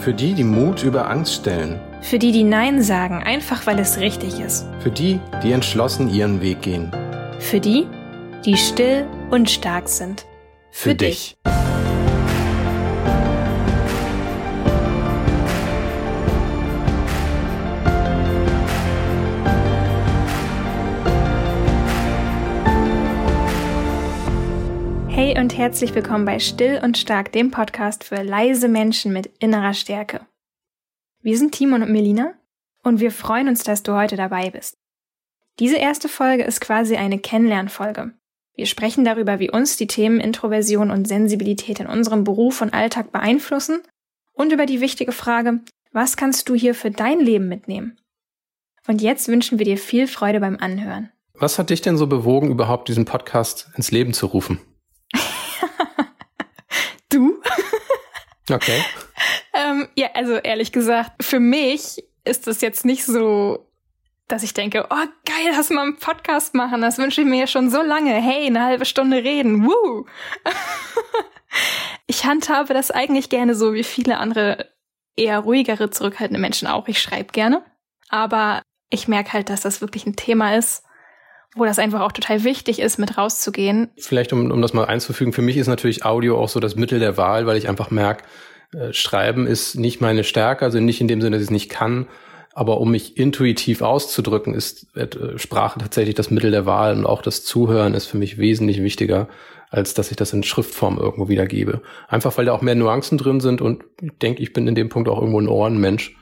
[0.00, 1.78] Für die, die Mut über Angst stellen.
[2.00, 4.66] Für die, die Nein sagen, einfach weil es richtig ist.
[4.78, 6.90] Für die, die entschlossen ihren Weg gehen.
[7.38, 7.86] Für die,
[8.46, 10.24] die still und stark sind.
[10.70, 11.36] Für, Für dich.
[11.44, 11.59] Hey
[25.40, 30.20] und herzlich willkommen bei Still und Stark, dem Podcast für leise Menschen mit innerer Stärke.
[31.22, 32.34] Wir sind Timon und Melina
[32.82, 34.76] und wir freuen uns, dass du heute dabei bist.
[35.58, 38.12] Diese erste Folge ist quasi eine Kennenlernfolge.
[38.54, 43.10] Wir sprechen darüber, wie uns die Themen Introversion und Sensibilität in unserem Beruf und Alltag
[43.10, 43.80] beeinflussen
[44.34, 47.98] und über die wichtige Frage, was kannst du hier für dein Leben mitnehmen?
[48.86, 51.08] Und jetzt wünschen wir dir viel Freude beim Anhören.
[51.32, 54.60] Was hat dich denn so bewogen, überhaupt diesen Podcast ins Leben zu rufen?
[58.50, 58.82] Okay.
[59.54, 63.66] ähm, ja, also ehrlich gesagt, für mich ist das jetzt nicht so,
[64.28, 66.80] dass ich denke, oh geil, lass mal einen Podcast machen.
[66.80, 68.14] Das wünsche ich mir ja schon so lange.
[68.14, 69.66] Hey, eine halbe Stunde reden.
[69.66, 70.06] Woo!
[72.06, 74.70] ich handhabe das eigentlich gerne so wie viele andere
[75.16, 76.88] eher ruhigere, zurückhaltende Menschen auch.
[76.88, 77.64] Ich schreibe gerne.
[78.08, 80.84] Aber ich merke halt, dass das wirklich ein Thema ist,
[81.56, 83.88] wo das einfach auch total wichtig ist, mit rauszugehen.
[83.96, 87.00] Vielleicht, um, um das mal einzufügen, für mich ist natürlich Audio auch so das Mittel
[87.00, 88.24] der Wahl, weil ich einfach merke,
[88.72, 91.70] äh, Schreiben ist nicht meine Stärke, also nicht in dem Sinne, dass ich es nicht
[91.70, 92.06] kann,
[92.52, 97.22] aber um mich intuitiv auszudrücken, ist äh, Sprache tatsächlich das Mittel der Wahl und auch
[97.22, 99.28] das Zuhören ist für mich wesentlich wichtiger,
[99.70, 101.80] als dass ich das in Schriftform irgendwo wiedergebe.
[102.08, 104.88] Einfach weil da auch mehr Nuancen drin sind und ich denke, ich bin in dem
[104.88, 106.16] Punkt auch irgendwo ein Ohrenmensch.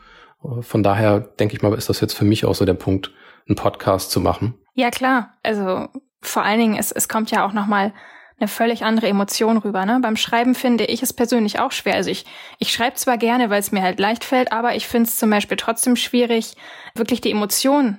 [0.60, 3.10] Von daher denke ich mal, ist das jetzt für mich auch so der Punkt,
[3.48, 4.54] einen Podcast zu machen.
[4.78, 5.34] Ja, klar.
[5.42, 5.88] Also
[6.20, 7.92] vor allen Dingen, es, es kommt ja auch nochmal
[8.38, 9.84] eine völlig andere Emotion rüber.
[9.84, 9.98] Ne?
[10.00, 11.96] Beim Schreiben finde ich es persönlich auch schwer.
[11.96, 12.26] Also ich,
[12.60, 15.30] ich schreibe zwar gerne, weil es mir halt leicht fällt, aber ich finde es zum
[15.30, 16.54] Beispiel trotzdem schwierig,
[16.94, 17.98] wirklich die Emotion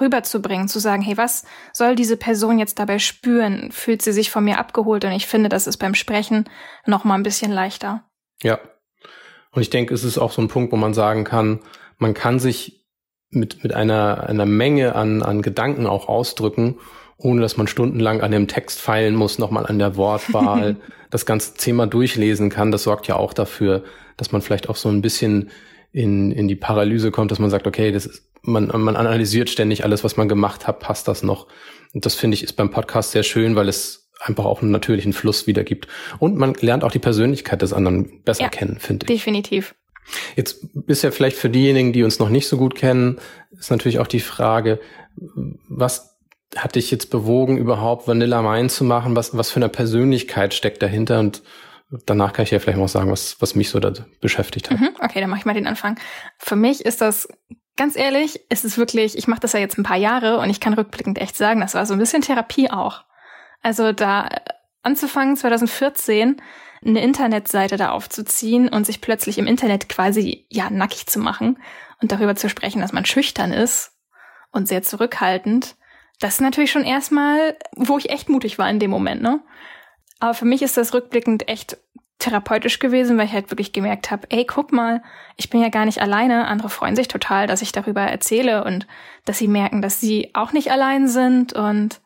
[0.00, 3.72] rüberzubringen, zu sagen, hey, was soll diese Person jetzt dabei spüren?
[3.72, 5.04] Fühlt sie sich von mir abgeholt?
[5.04, 6.48] Und ich finde, das ist beim Sprechen
[6.86, 8.04] noch mal ein bisschen leichter.
[8.40, 8.60] Ja.
[9.50, 11.58] Und ich denke, es ist auch so ein Punkt, wo man sagen kann,
[11.98, 12.79] man kann sich
[13.30, 16.76] mit, mit einer, einer Menge an, an Gedanken auch ausdrücken,
[17.16, 20.76] ohne dass man stundenlang an dem Text feilen muss, nochmal an der Wortwahl,
[21.10, 22.72] das ganze Thema durchlesen kann.
[22.72, 23.84] Das sorgt ja auch dafür,
[24.16, 25.50] dass man vielleicht auch so ein bisschen
[25.92, 29.84] in, in die Paralyse kommt, dass man sagt, okay, das ist, man, man analysiert ständig
[29.84, 31.46] alles, was man gemacht hat, passt das noch?
[31.92, 35.12] Und das finde ich ist beim Podcast sehr schön, weil es einfach auch einen natürlichen
[35.12, 35.88] Fluss wiedergibt.
[36.18, 39.08] Und man lernt auch die Persönlichkeit des anderen besser ja, kennen, finde ich.
[39.08, 39.74] Definitiv.
[40.36, 43.18] Jetzt ist ja vielleicht für diejenigen, die uns noch nicht so gut kennen,
[43.58, 44.80] ist natürlich auch die Frage,
[45.68, 46.18] was
[46.56, 49.14] hat dich jetzt bewogen, überhaupt Vanilla Mine zu machen?
[49.16, 51.20] Was, was für eine Persönlichkeit steckt dahinter?
[51.20, 51.42] Und
[52.06, 54.80] danach kann ich ja vielleicht mal sagen, was, was mich so da beschäftigt hat.
[54.80, 55.98] Mhm, okay, dann mache ich mal den Anfang.
[56.38, 57.28] Für mich ist das,
[57.76, 60.60] ganz ehrlich, ist es wirklich, ich mache das ja jetzt ein paar Jahre und ich
[60.60, 63.04] kann rückblickend echt sagen, das war so ein bisschen Therapie auch.
[63.62, 64.28] Also da
[64.82, 66.40] anzufangen, 2014,
[66.84, 71.58] eine Internetseite da aufzuziehen und sich plötzlich im Internet quasi ja nackig zu machen
[72.00, 73.92] und darüber zu sprechen, dass man schüchtern ist
[74.50, 75.76] und sehr zurückhaltend.
[76.20, 79.40] Das ist natürlich schon erstmal, wo ich echt mutig war in dem Moment, ne?
[80.18, 81.78] Aber für mich ist das rückblickend echt
[82.18, 85.02] therapeutisch gewesen, weil ich halt wirklich gemerkt habe, ey, guck mal,
[85.36, 86.46] ich bin ja gar nicht alleine.
[86.46, 88.86] Andere freuen sich total, dass ich darüber erzähle und
[89.24, 92.00] dass sie merken, dass sie auch nicht allein sind und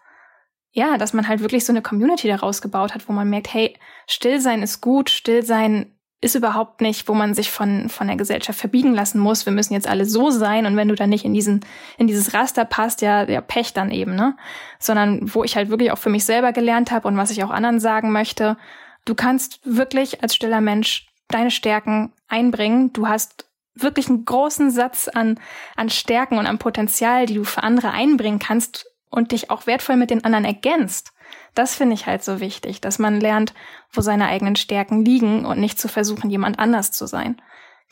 [0.74, 3.76] ja, dass man halt wirklich so eine Community daraus gebaut hat, wo man merkt, hey,
[4.08, 8.92] Stillsein ist gut, Stillsein ist überhaupt nicht, wo man sich von, von der Gesellschaft verbiegen
[8.92, 9.46] lassen muss.
[9.46, 11.64] Wir müssen jetzt alle so sein und wenn du dann nicht in diesen,
[11.96, 14.36] in dieses Raster passt, ja, ja, Pech dann eben, ne?
[14.80, 17.50] Sondern wo ich halt wirklich auch für mich selber gelernt habe und was ich auch
[17.50, 18.56] anderen sagen möchte,
[19.04, 22.92] du kannst wirklich als stiller Mensch deine Stärken einbringen.
[22.92, 25.38] Du hast wirklich einen großen Satz an,
[25.76, 29.96] an Stärken und an Potenzial, die du für andere einbringen kannst, und dich auch wertvoll
[29.96, 31.12] mit den anderen ergänzt.
[31.54, 33.54] Das finde ich halt so wichtig, dass man lernt,
[33.92, 37.40] wo seine eigenen Stärken liegen und nicht zu versuchen, jemand anders zu sein.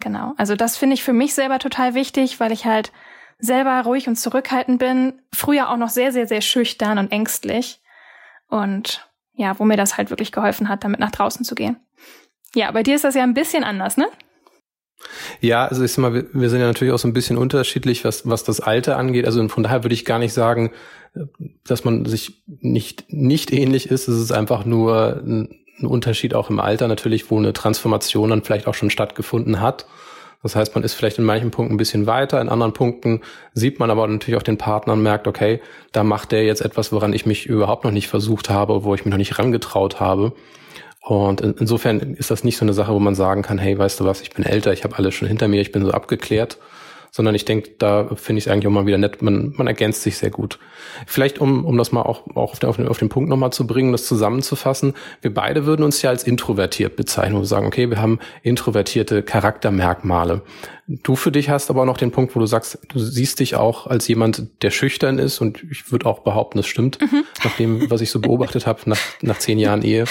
[0.01, 0.35] Genau.
[0.37, 2.93] Also das finde ich für mich selber total wichtig, weil ich halt
[3.39, 7.81] selber ruhig und zurückhaltend bin, früher auch noch sehr, sehr, sehr schüchtern und ängstlich.
[8.49, 11.77] Und ja, wo mir das halt wirklich geholfen hat, damit nach draußen zu gehen.
[12.55, 14.09] Ja, bei dir ist das ja ein bisschen anders, ne?
[15.41, 18.29] Ja, also ich sag mal, wir, sind ja natürlich auch so ein bisschen unterschiedlich, was,
[18.29, 19.27] was das Alter angeht.
[19.27, 20.71] Also von daher würde ich gar nicht sagen,
[21.65, 24.09] dass man sich nicht, nicht ähnlich ist.
[24.09, 28.43] Es ist einfach nur ein, ein Unterschied auch im Alter natürlich, wo eine Transformation dann
[28.43, 29.87] vielleicht auch schon stattgefunden hat.
[30.43, 33.21] Das heißt, man ist vielleicht in manchen Punkten ein bisschen weiter, in anderen Punkten
[33.55, 35.61] sieht man aber natürlich auch den Partner und merkt, okay,
[35.93, 39.05] da macht der jetzt etwas, woran ich mich überhaupt noch nicht versucht habe, wo ich
[39.05, 40.33] mich noch nicht rangetraut habe.
[41.03, 44.05] Und insofern ist das nicht so eine Sache, wo man sagen kann, hey, weißt du
[44.05, 46.59] was, ich bin älter, ich habe alles schon hinter mir, ich bin so abgeklärt,
[47.11, 50.03] sondern ich denke, da finde ich es eigentlich auch mal wieder nett, man, man ergänzt
[50.03, 50.61] sich sehr gut.
[51.07, 53.53] Vielleicht, um, um das mal auch, auch auf, den, auf, den, auf den Punkt nochmal
[53.53, 57.91] zu bringen, das zusammenzufassen, wir beide würden uns ja als introvertiert bezeichnen und sagen, okay,
[57.91, 60.43] wir haben introvertierte Charaktermerkmale.
[60.87, 63.57] Du für dich hast aber auch noch den Punkt, wo du sagst, du siehst dich
[63.57, 67.25] auch als jemand, der schüchtern ist und ich würde auch behaupten, das stimmt, mhm.
[67.43, 70.05] nach dem, was ich so beobachtet habe nach, nach zehn Jahren Ehe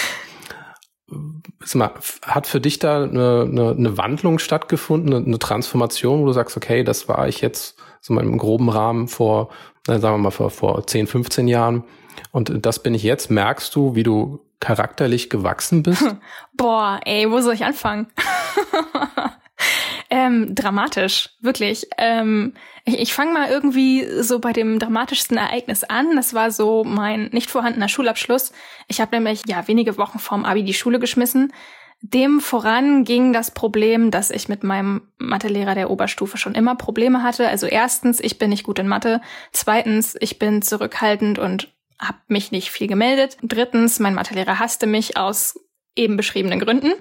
[1.73, 1.91] mal,
[2.25, 6.57] hat für dich da eine, eine, eine Wandlung stattgefunden, eine, eine, Transformation, wo du sagst,
[6.57, 9.49] okay, das war ich jetzt so mal im groben Rahmen vor,
[9.85, 11.83] sagen wir mal, vor, vor 10, 15 Jahren
[12.31, 13.29] und das bin ich jetzt.
[13.29, 16.03] Merkst du, wie du charakterlich gewachsen bist?
[16.53, 18.07] Boah, ey, wo soll ich anfangen?
[20.13, 21.87] Ähm, dramatisch, wirklich.
[21.97, 22.53] Ähm,
[22.83, 26.17] ich ich fange mal irgendwie so bei dem dramatischsten Ereignis an.
[26.17, 28.51] Das war so mein nicht vorhandener Schulabschluss.
[28.89, 31.53] Ich habe nämlich ja wenige Wochen vorm Abi die Schule geschmissen.
[32.01, 37.23] Dem voran ging das Problem, dass ich mit meinem Mathelehrer der Oberstufe schon immer Probleme
[37.23, 37.47] hatte.
[37.47, 39.21] Also erstens, ich bin nicht gut in Mathe.
[39.53, 41.69] Zweitens, ich bin zurückhaltend und
[41.99, 43.37] habe mich nicht viel gemeldet.
[43.43, 45.57] Drittens, mein Mathelehrer hasste mich aus
[45.95, 46.93] eben beschriebenen Gründen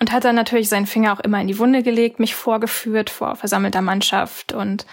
[0.00, 3.36] und hat dann natürlich seinen Finger auch immer in die Wunde gelegt, mich vorgeführt vor
[3.36, 4.86] versammelter Mannschaft und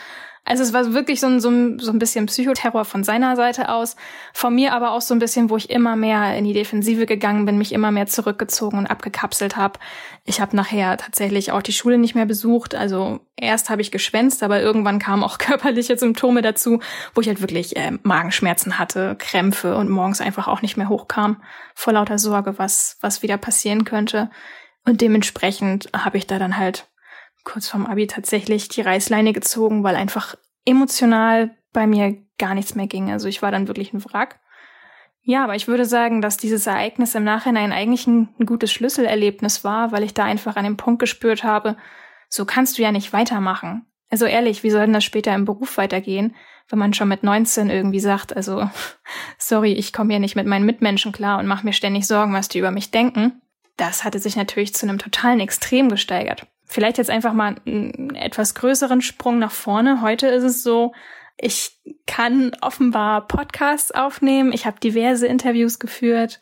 [0.49, 3.69] also es war wirklich so ein, so ein, so ein bisschen Psychoterror von seiner Seite
[3.69, 3.95] aus,
[4.33, 7.45] von mir aber auch so ein bisschen, wo ich immer mehr in die Defensive gegangen
[7.45, 9.77] bin, mich immer mehr zurückgezogen und abgekapselt habe.
[10.25, 12.73] Ich habe nachher tatsächlich auch die Schule nicht mehr besucht.
[12.73, 16.79] Also erst habe ich geschwänzt, aber irgendwann kamen auch körperliche Symptome dazu,
[17.13, 21.43] wo ich halt wirklich äh, Magenschmerzen hatte, Krämpfe und morgens einfach auch nicht mehr hochkam,
[21.75, 24.31] vor lauter Sorge, was, was wieder passieren könnte.
[24.83, 26.88] Und dementsprechend habe ich da dann halt
[27.49, 30.35] kurz vorm Abi tatsächlich die Reißleine gezogen, weil einfach
[30.65, 33.11] emotional bei mir gar nichts mehr ging.
[33.11, 34.39] Also ich war dann wirklich ein Wrack.
[35.21, 39.91] Ja, aber ich würde sagen, dass dieses Ereignis im Nachhinein eigentlich ein, gutes Schlüsselerlebnis war,
[39.91, 41.75] weil ich da einfach an dem Punkt gespürt habe,
[42.29, 43.85] so kannst du ja nicht weitermachen.
[44.09, 46.35] Also ehrlich, wie soll denn das später im Beruf weitergehen,
[46.67, 48.69] wenn man schon mit 19 irgendwie sagt, also
[49.37, 52.47] sorry, ich komme hier nicht mit meinen Mitmenschen klar und mache mir ständig Sorgen, was
[52.47, 53.41] die über mich denken.
[53.75, 58.55] Das hatte sich natürlich zu einem totalen Extrem gesteigert vielleicht jetzt einfach mal einen etwas
[58.55, 60.01] größeren Sprung nach vorne.
[60.01, 60.93] Heute ist es so,
[61.37, 64.53] ich kann offenbar Podcasts aufnehmen.
[64.53, 66.39] Ich habe diverse Interviews geführt.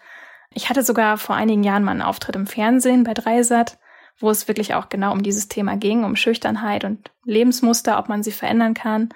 [0.53, 3.79] Ich hatte sogar vor einigen Jahren mal einen Auftritt im Fernsehen bei Dreisat,
[4.19, 8.21] wo es wirklich auch genau um dieses Thema ging, um Schüchternheit und Lebensmuster, ob man
[8.21, 9.09] sie verändern kann.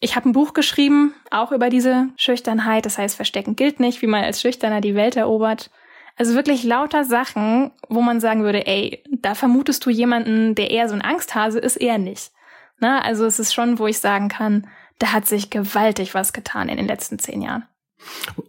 [0.00, 2.86] Ich habe ein Buch geschrieben, auch über diese Schüchternheit.
[2.86, 5.70] Das heißt, Verstecken gilt nicht, wie man als Schüchterner die Welt erobert.
[6.18, 10.88] Also wirklich lauter Sachen, wo man sagen würde, ey, da vermutest du jemanden, der eher
[10.88, 12.32] so ein Angsthase ist, eher nicht.
[12.80, 14.66] Na, also es ist schon, wo ich sagen kann,
[14.98, 17.64] da hat sich gewaltig was getan in den letzten zehn Jahren.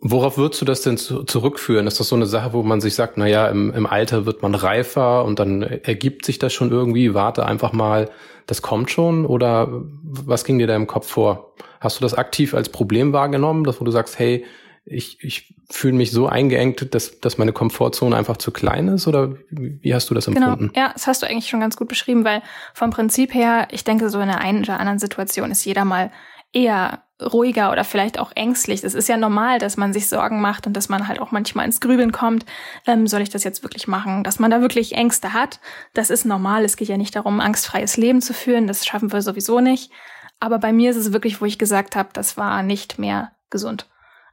[0.02, 1.88] Worauf würdest du das denn zu, zurückführen?
[1.88, 4.42] Ist das so eine Sache, wo man sich sagt, na ja, im, im Alter wird
[4.42, 8.10] man reifer und dann ergibt sich das schon irgendwie, warte einfach mal,
[8.46, 9.26] das kommt schon?
[9.26, 9.68] Oder
[10.04, 11.54] was ging dir da im Kopf vor?
[11.80, 14.46] Hast du das aktiv als Problem wahrgenommen, dass wo du sagst, hey,
[14.86, 19.08] ich, ich fühle mich so eingeengt, dass, dass meine Komfortzone einfach zu klein ist?
[19.08, 20.52] Oder wie hast du das genau.
[20.52, 20.74] empfunden?
[20.74, 22.42] Genau, ja, das hast du eigentlich schon ganz gut beschrieben, weil
[22.74, 26.12] vom Prinzip her, ich denke, so in der einen oder anderen Situation ist jeder mal
[26.52, 28.84] eher ruhiger oder vielleicht auch ängstlich.
[28.84, 31.66] Es ist ja normal, dass man sich Sorgen macht und dass man halt auch manchmal
[31.66, 32.46] ins Grübeln kommt.
[32.88, 34.24] Ähm, soll ich das jetzt wirklich machen?
[34.24, 35.60] Dass man da wirklich Ängste hat,
[35.94, 36.64] das ist normal.
[36.64, 38.68] Es geht ja nicht darum, angstfreies Leben zu führen.
[38.68, 39.92] Das schaffen wir sowieso nicht.
[40.40, 43.88] Aber bei mir ist es wirklich, wo ich gesagt habe, das war nicht mehr gesund.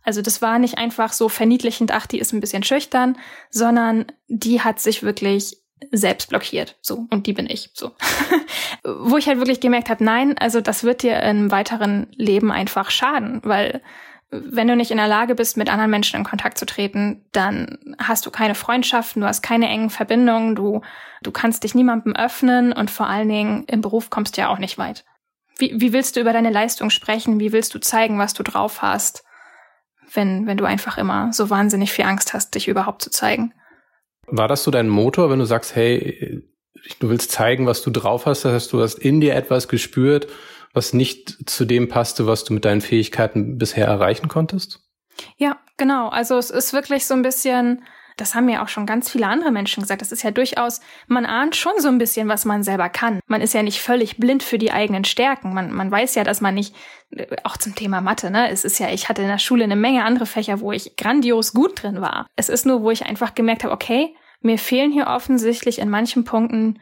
[0.06, 3.18] Also das war nicht einfach so verniedlichend, ach, die ist ein bisschen schüchtern,
[3.50, 5.58] sondern die hat sich wirklich
[5.90, 6.76] selbst blockiert.
[6.80, 7.70] So, und die bin ich.
[7.75, 7.90] So.
[8.84, 12.90] Wo ich halt wirklich gemerkt habe, nein, also das wird dir im weiteren Leben einfach
[12.90, 13.82] schaden, weil
[14.30, 17.78] wenn du nicht in der Lage bist, mit anderen Menschen in Kontakt zu treten, dann
[17.98, 20.82] hast du keine Freundschaften, du hast keine engen Verbindungen, du,
[21.22, 24.58] du kannst dich niemandem öffnen und vor allen Dingen im Beruf kommst du ja auch
[24.58, 25.04] nicht weit.
[25.58, 27.40] Wie, wie willst du über deine Leistung sprechen?
[27.40, 29.25] Wie willst du zeigen, was du drauf hast?
[30.16, 33.52] Wenn, wenn du einfach immer so wahnsinnig viel Angst hast, dich überhaupt zu zeigen.
[34.26, 36.42] War das so dein Motor, wenn du sagst, hey,
[36.99, 40.26] du willst zeigen, was du drauf hast, das heißt, du hast in dir etwas gespürt,
[40.73, 44.80] was nicht zu dem passte, was du mit deinen Fähigkeiten bisher erreichen konntest?
[45.37, 46.08] Ja, genau.
[46.08, 47.85] Also es ist wirklich so ein bisschen,
[48.16, 50.00] das haben ja auch schon ganz viele andere Menschen gesagt.
[50.00, 53.20] Das ist ja durchaus, man ahnt schon so ein bisschen, was man selber kann.
[53.26, 55.52] Man ist ja nicht völlig blind für die eigenen Stärken.
[55.52, 56.75] Man, man weiß ja, dass man nicht,
[57.44, 58.50] auch zum Thema Mathe, ne?
[58.50, 61.52] Es ist ja, ich hatte in der Schule eine Menge andere Fächer, wo ich grandios
[61.52, 62.26] gut drin war.
[62.37, 66.25] Es ist nur, wo ich einfach gemerkt habe, okay, mir fehlen hier offensichtlich in manchen
[66.25, 66.78] Punkten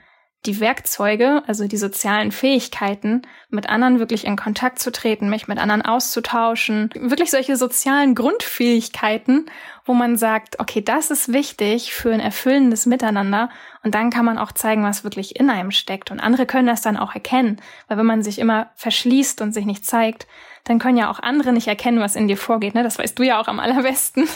[0.47, 5.59] die Werkzeuge, also die sozialen Fähigkeiten, mit anderen wirklich in Kontakt zu treten, mich mit
[5.59, 9.47] anderen auszutauschen, wirklich solche sozialen Grundfähigkeiten,
[9.85, 13.51] wo man sagt, okay, das ist wichtig für ein erfüllendes Miteinander
[13.83, 16.81] und dann kann man auch zeigen, was wirklich in einem steckt und andere können das
[16.81, 20.27] dann auch erkennen, weil wenn man sich immer verschließt und sich nicht zeigt,
[20.65, 22.83] dann können ja auch andere nicht erkennen, was in dir vorgeht, ne?
[22.83, 24.27] Das weißt du ja auch am allerbesten.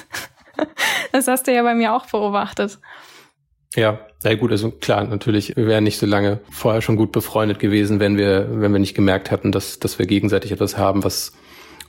[1.12, 2.78] das hast du ja bei mir auch beobachtet.
[3.75, 7.59] Ja, ja gut, also klar, natürlich, wir wären nicht so lange vorher schon gut befreundet
[7.59, 11.33] gewesen, wenn wir, wenn wir nicht gemerkt hätten, dass, dass wir gegenseitig etwas haben, was,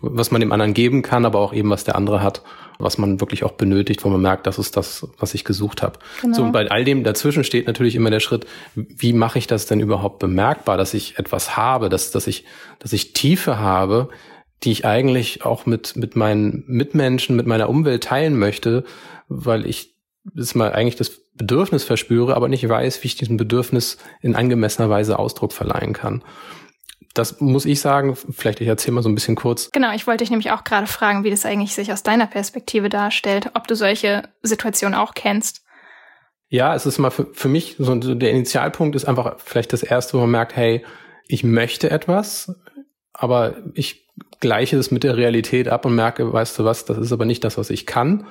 [0.01, 2.43] was man dem anderen geben kann, aber auch eben, was der andere hat,
[2.79, 5.99] was man wirklich auch benötigt, wo man merkt, das ist das, was ich gesucht habe.
[6.21, 6.35] Genau.
[6.35, 9.65] So, und bei all dem dazwischen steht natürlich immer der Schritt, wie mache ich das
[9.65, 12.45] denn überhaupt bemerkbar, dass ich etwas habe, dass, dass ich,
[12.79, 14.09] dass ich Tiefe habe,
[14.63, 18.85] die ich eigentlich auch mit, mit meinen Mitmenschen, mit meiner Umwelt teilen möchte,
[19.27, 23.97] weil ich das mal eigentlich das Bedürfnis verspüre, aber nicht weiß, wie ich diesem Bedürfnis
[24.21, 26.23] in angemessener Weise Ausdruck verleihen kann.
[27.19, 29.69] Das muss ich sagen, vielleicht ich erzähle mal so ein bisschen kurz.
[29.71, 32.87] Genau, ich wollte dich nämlich auch gerade fragen, wie das eigentlich sich aus deiner Perspektive
[32.87, 35.65] darstellt, ob du solche Situationen auch kennst.
[36.47, 40.13] Ja, es ist mal für, für mich so der Initialpunkt ist einfach vielleicht das erste,
[40.13, 40.85] wo man merkt, hey,
[41.27, 42.55] ich möchte etwas,
[43.11, 44.07] aber ich
[44.39, 47.43] gleiche es mit der Realität ab und merke, weißt du was, das ist aber nicht
[47.43, 48.27] das, was ich kann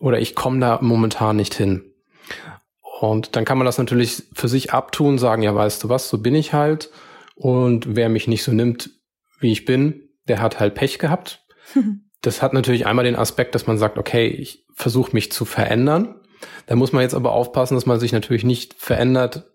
[0.00, 1.84] oder ich komme da momentan nicht hin.
[2.98, 6.16] Und dann kann man das natürlich für sich abtun, sagen, ja, weißt du was, so
[6.16, 6.88] bin ich halt.
[7.34, 8.90] Und wer mich nicht so nimmt,
[9.40, 11.44] wie ich bin, der hat halt Pech gehabt.
[12.22, 16.20] das hat natürlich einmal den Aspekt, dass man sagt, okay, ich versuche mich zu verändern.
[16.66, 19.48] Da muss man jetzt aber aufpassen, dass man sich natürlich nicht verändert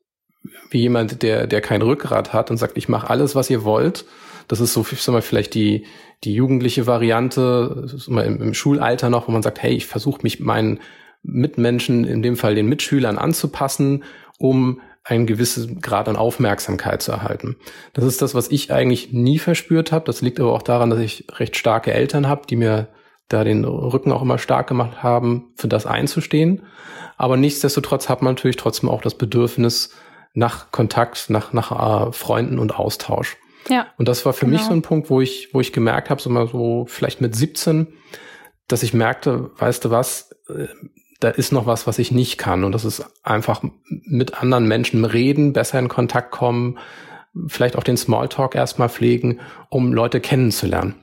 [0.69, 4.05] wie jemand, der, der kein Rückgrat hat und sagt, ich mache alles, was ihr wollt.
[4.47, 5.85] Das ist so, sag mal, vielleicht die,
[6.23, 10.79] die jugendliche Variante im, im Schulalter noch, wo man sagt, hey, ich versuche mich meinen
[11.23, 14.03] Mitmenschen, in dem Fall den Mitschülern anzupassen,
[14.37, 17.55] um einen gewissen Grad an Aufmerksamkeit zu erhalten.
[17.93, 20.05] Das ist das, was ich eigentlich nie verspürt habe.
[20.05, 22.89] Das liegt aber auch daran, dass ich recht starke Eltern habe, die mir
[23.29, 26.63] da den Rücken auch immer stark gemacht haben, für das einzustehen.
[27.17, 29.91] Aber nichtsdestotrotz hat man natürlich trotzdem auch das Bedürfnis
[30.33, 33.37] nach Kontakt, nach, nach äh, Freunden und Austausch.
[33.69, 33.87] Ja.
[33.97, 34.57] Und das war für genau.
[34.57, 37.35] mich so ein Punkt, wo ich, wo ich gemerkt habe, so mal so vielleicht mit
[37.35, 37.87] 17,
[38.67, 40.67] dass ich merkte, weißt du was, äh,
[41.19, 42.63] da ist noch was, was ich nicht kann.
[42.63, 46.77] Und das ist einfach mit anderen Menschen reden, besser in Kontakt kommen,
[47.47, 50.95] vielleicht auch den Smalltalk erstmal pflegen, um Leute kennenzulernen.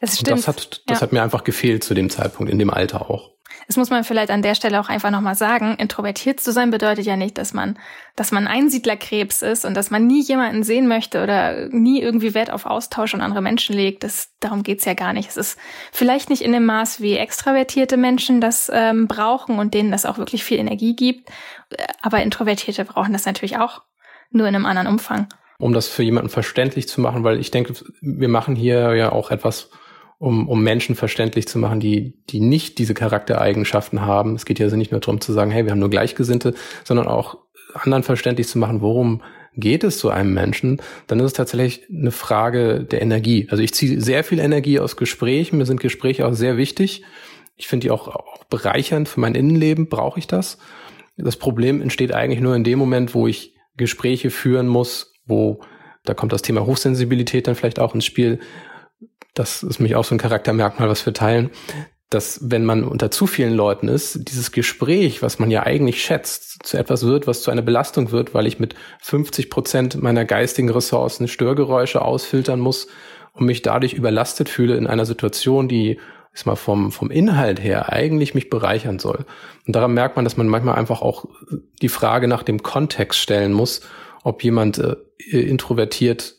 [0.00, 0.30] Das stimmt.
[0.30, 1.02] Und das hat, das ja.
[1.02, 3.30] hat mir einfach gefehlt zu dem Zeitpunkt, in dem Alter auch.
[3.70, 5.76] Das muss man vielleicht an der Stelle auch einfach nochmal sagen.
[5.76, 7.78] Introvertiert zu sein bedeutet ja nicht, dass man,
[8.16, 12.50] dass man Einsiedlerkrebs ist und dass man nie jemanden sehen möchte oder nie irgendwie Wert
[12.50, 14.02] auf Austausch und andere Menschen legt.
[14.02, 15.28] Das, darum geht's ja gar nicht.
[15.28, 15.56] Es ist
[15.92, 20.18] vielleicht nicht in dem Maß, wie extravertierte Menschen das ähm, brauchen und denen das auch
[20.18, 21.30] wirklich viel Energie gibt.
[22.02, 23.82] Aber Introvertierte brauchen das natürlich auch,
[24.32, 27.74] nur in einem anderen Umfang um das für jemanden verständlich zu machen, weil ich denke,
[28.00, 29.68] wir machen hier ja auch etwas,
[30.20, 34.34] um, um Menschen verständlich zu machen, die, die nicht diese Charaktereigenschaften haben.
[34.34, 36.52] Es geht ja also nicht nur darum zu sagen, hey, wir haben nur Gleichgesinnte,
[36.84, 37.38] sondern auch
[37.72, 39.22] anderen verständlich zu machen, worum
[39.56, 43.48] geht es zu einem Menschen, dann ist es tatsächlich eine Frage der Energie.
[43.50, 47.02] Also ich ziehe sehr viel Energie aus Gesprächen, mir sind Gespräche auch sehr wichtig.
[47.56, 50.58] Ich finde die auch, auch bereichernd für mein Innenleben, brauche ich das.
[51.16, 55.60] Das Problem entsteht eigentlich nur in dem Moment, wo ich Gespräche führen muss, wo,
[56.04, 58.38] da kommt das Thema Hochsensibilität dann vielleicht auch ins Spiel,
[59.34, 61.50] das ist mich auch so ein Charaktermerkmal, was wir teilen,
[62.10, 66.66] dass wenn man unter zu vielen Leuten ist, dieses Gespräch, was man ja eigentlich schätzt,
[66.66, 70.70] zu etwas wird, was zu einer Belastung wird, weil ich mit 50 Prozent meiner geistigen
[70.70, 72.88] Ressourcen Störgeräusche ausfiltern muss
[73.32, 76.00] und mich dadurch überlastet fühle in einer Situation, die
[76.32, 79.24] ist mal vom, vom Inhalt her eigentlich mich bereichern soll.
[79.66, 81.26] Und daran merkt man, dass man manchmal einfach auch
[81.80, 83.82] die Frage nach dem Kontext stellen muss,
[84.22, 84.96] ob jemand äh,
[85.30, 86.36] introvertiert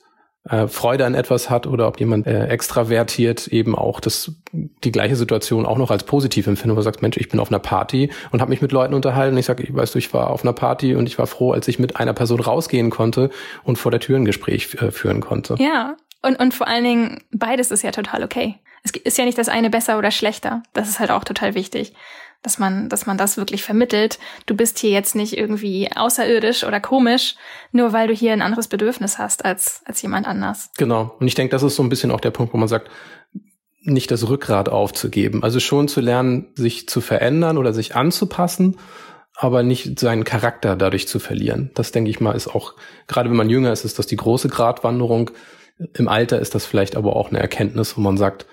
[0.49, 5.15] äh, Freude an etwas hat oder ob jemand äh, extravertiert eben auch das die gleiche
[5.15, 8.09] Situation auch noch als positiv empfindet, wo du sagst, Mensch, ich bin auf einer Party
[8.31, 9.37] und habe mich mit Leuten unterhalten.
[9.37, 11.79] Ich sage, weißt du, ich war auf einer Party und ich war froh, als ich
[11.79, 13.29] mit einer Person rausgehen konnte
[13.63, 15.55] und vor der Tür ein Gespräch äh, führen konnte.
[15.59, 18.55] Ja, und, und vor allen Dingen, beides ist ja total okay.
[18.83, 20.63] Es ist ja nicht das eine besser oder schlechter.
[20.73, 21.93] Das ist halt auch total wichtig
[22.43, 24.19] dass man, dass man das wirklich vermittelt.
[24.45, 27.35] Du bist hier jetzt nicht irgendwie außerirdisch oder komisch,
[27.71, 30.71] nur weil du hier ein anderes Bedürfnis hast als, als jemand anders.
[30.77, 31.15] Genau.
[31.19, 32.89] Und ich denke, das ist so ein bisschen auch der Punkt, wo man sagt,
[33.83, 35.43] nicht das Rückgrat aufzugeben.
[35.43, 38.77] Also schon zu lernen, sich zu verändern oder sich anzupassen,
[39.35, 41.71] aber nicht seinen Charakter dadurch zu verlieren.
[41.73, 42.75] Das denke ich mal ist auch,
[43.07, 45.31] gerade wenn man jünger ist, ist das die große Gratwanderung.
[45.95, 48.45] Im Alter ist das vielleicht aber auch eine Erkenntnis, wo man sagt,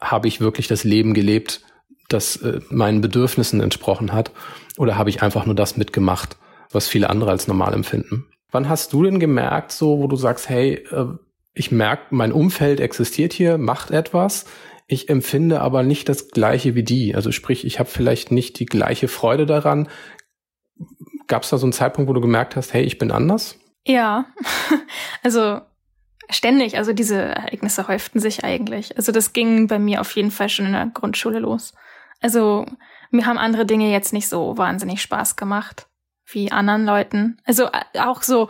[0.00, 1.62] habe ich wirklich das Leben gelebt,
[2.08, 4.30] das äh, meinen Bedürfnissen entsprochen hat?
[4.76, 6.36] Oder habe ich einfach nur das mitgemacht,
[6.70, 8.26] was viele andere als normal empfinden?
[8.50, 11.06] Wann hast du denn gemerkt, so, wo du sagst, hey, äh,
[11.54, 14.46] ich merke, mein Umfeld existiert hier, macht etwas,
[14.86, 17.14] ich empfinde aber nicht das Gleiche wie die.
[17.14, 19.88] Also sprich, ich habe vielleicht nicht die gleiche Freude daran.
[21.26, 23.58] Gab es da so einen Zeitpunkt, wo du gemerkt hast, hey, ich bin anders?
[23.86, 24.26] Ja,
[25.22, 25.60] also
[26.28, 26.76] ständig.
[26.76, 28.96] Also diese Ereignisse häuften sich eigentlich.
[28.96, 31.72] Also das ging bei mir auf jeden Fall schon in der Grundschule los.
[32.24, 32.64] Also
[33.10, 35.88] mir haben andere Dinge jetzt nicht so wahnsinnig Spaß gemacht
[36.24, 37.36] wie anderen Leuten.
[37.44, 38.48] Also auch so,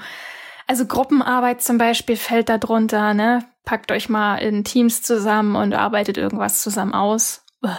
[0.68, 3.44] also Gruppenarbeit zum Beispiel fällt da drunter, ne?
[3.64, 7.44] Packt euch mal in Teams zusammen und arbeitet irgendwas zusammen aus.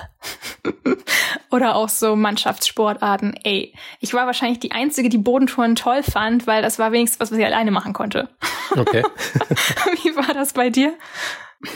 [1.49, 3.39] Oder auch so Mannschaftssportarten.
[3.45, 7.31] Ey, ich war wahrscheinlich die Einzige, die Bodentouren toll fand, weil das war wenigstens was,
[7.31, 8.27] was ich alleine machen konnte.
[8.71, 9.01] Okay.
[10.03, 10.93] Wie war das bei dir?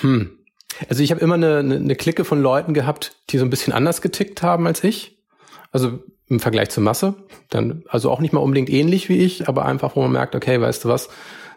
[0.01, 0.38] Hm.
[0.87, 3.73] Also ich habe immer eine, eine, eine Clique von Leuten gehabt, die so ein bisschen
[3.73, 5.17] anders getickt haben als ich.
[5.71, 7.15] Also im Vergleich zur Masse.
[7.49, 10.61] Dann, also auch nicht mal unbedingt ähnlich wie ich, aber einfach, wo man merkt, okay,
[10.61, 11.09] weißt du was,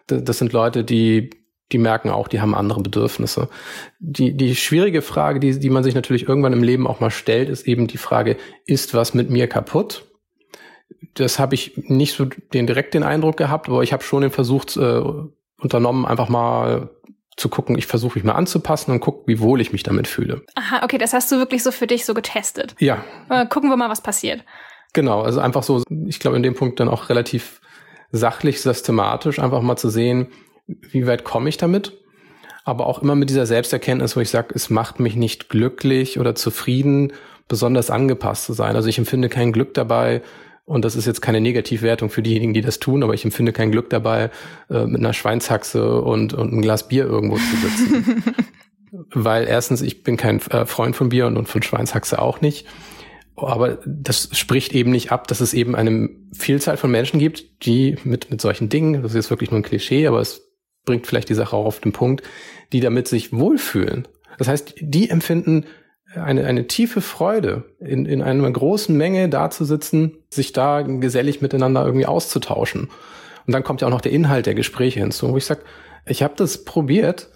[0.07, 1.31] das sind Leute, die,
[1.71, 3.49] die merken auch, die haben andere Bedürfnisse.
[4.01, 7.49] Die, die schwierige Frage, die, die man sich natürlich irgendwann im Leben auch mal stellt,
[7.49, 8.37] ist eben die Frage,
[8.67, 10.07] ist was mit mir kaputt?
[11.15, 14.31] Das habe ich nicht so den direkt den Eindruck gehabt, aber ich habe schon den
[14.31, 15.03] Versuch äh,
[15.61, 16.91] unternommen, einfach mal
[17.37, 20.43] zu gucken, ich versuche mich mal anzupassen und gucke, wie wohl ich mich damit fühle.
[20.55, 22.75] Aha, okay, das hast du wirklich so für dich so getestet.
[22.79, 23.05] Ja.
[23.31, 24.45] Äh, gucken wir mal, was passiert.
[24.93, 27.61] Genau, also einfach so, ich glaube in dem Punkt dann auch relativ
[28.11, 30.29] sachlich, systematisch, einfach mal zu sehen,
[30.67, 31.99] wie weit komme ich damit.
[32.65, 36.35] Aber auch immer mit dieser Selbsterkenntnis, wo ich sage, es macht mich nicht glücklich oder
[36.35, 37.13] zufrieden,
[37.49, 38.77] besonders angepasst zu sein.
[38.77, 40.23] Also ich empfinde kein Glück dabei,
[40.65, 43.73] und das ist jetzt keine Negativwertung für diejenigen, die das tun, aber ich empfinde kein
[43.73, 44.31] Glück dabei,
[44.71, 48.25] äh, mit einer Schweinshaxe und, und ein Glas Bier irgendwo zu sitzen.
[49.15, 52.67] Weil erstens, ich bin kein äh, Freund von Bier und, und von Schweinshaxe auch nicht.
[53.35, 57.97] Aber das spricht eben nicht ab, dass es eben eine Vielzahl von Menschen gibt, die
[58.05, 60.53] mit, mit solchen Dingen, das ist jetzt wirklich nur ein Klischee, aber es
[60.85, 62.23] bringt vielleicht die Sache auch auf den Punkt,
[62.73, 64.07] die damit sich wohlfühlen.
[64.39, 65.65] Das heißt, die empfinden
[66.15, 71.41] eine, eine tiefe Freude, in, in einer großen Menge da zu sitzen, sich da gesellig
[71.41, 72.91] miteinander irgendwie auszutauschen.
[73.47, 75.63] Und dann kommt ja auch noch der Inhalt der Gespräche hinzu, wo ich sage,
[76.07, 77.29] ich habe das probiert,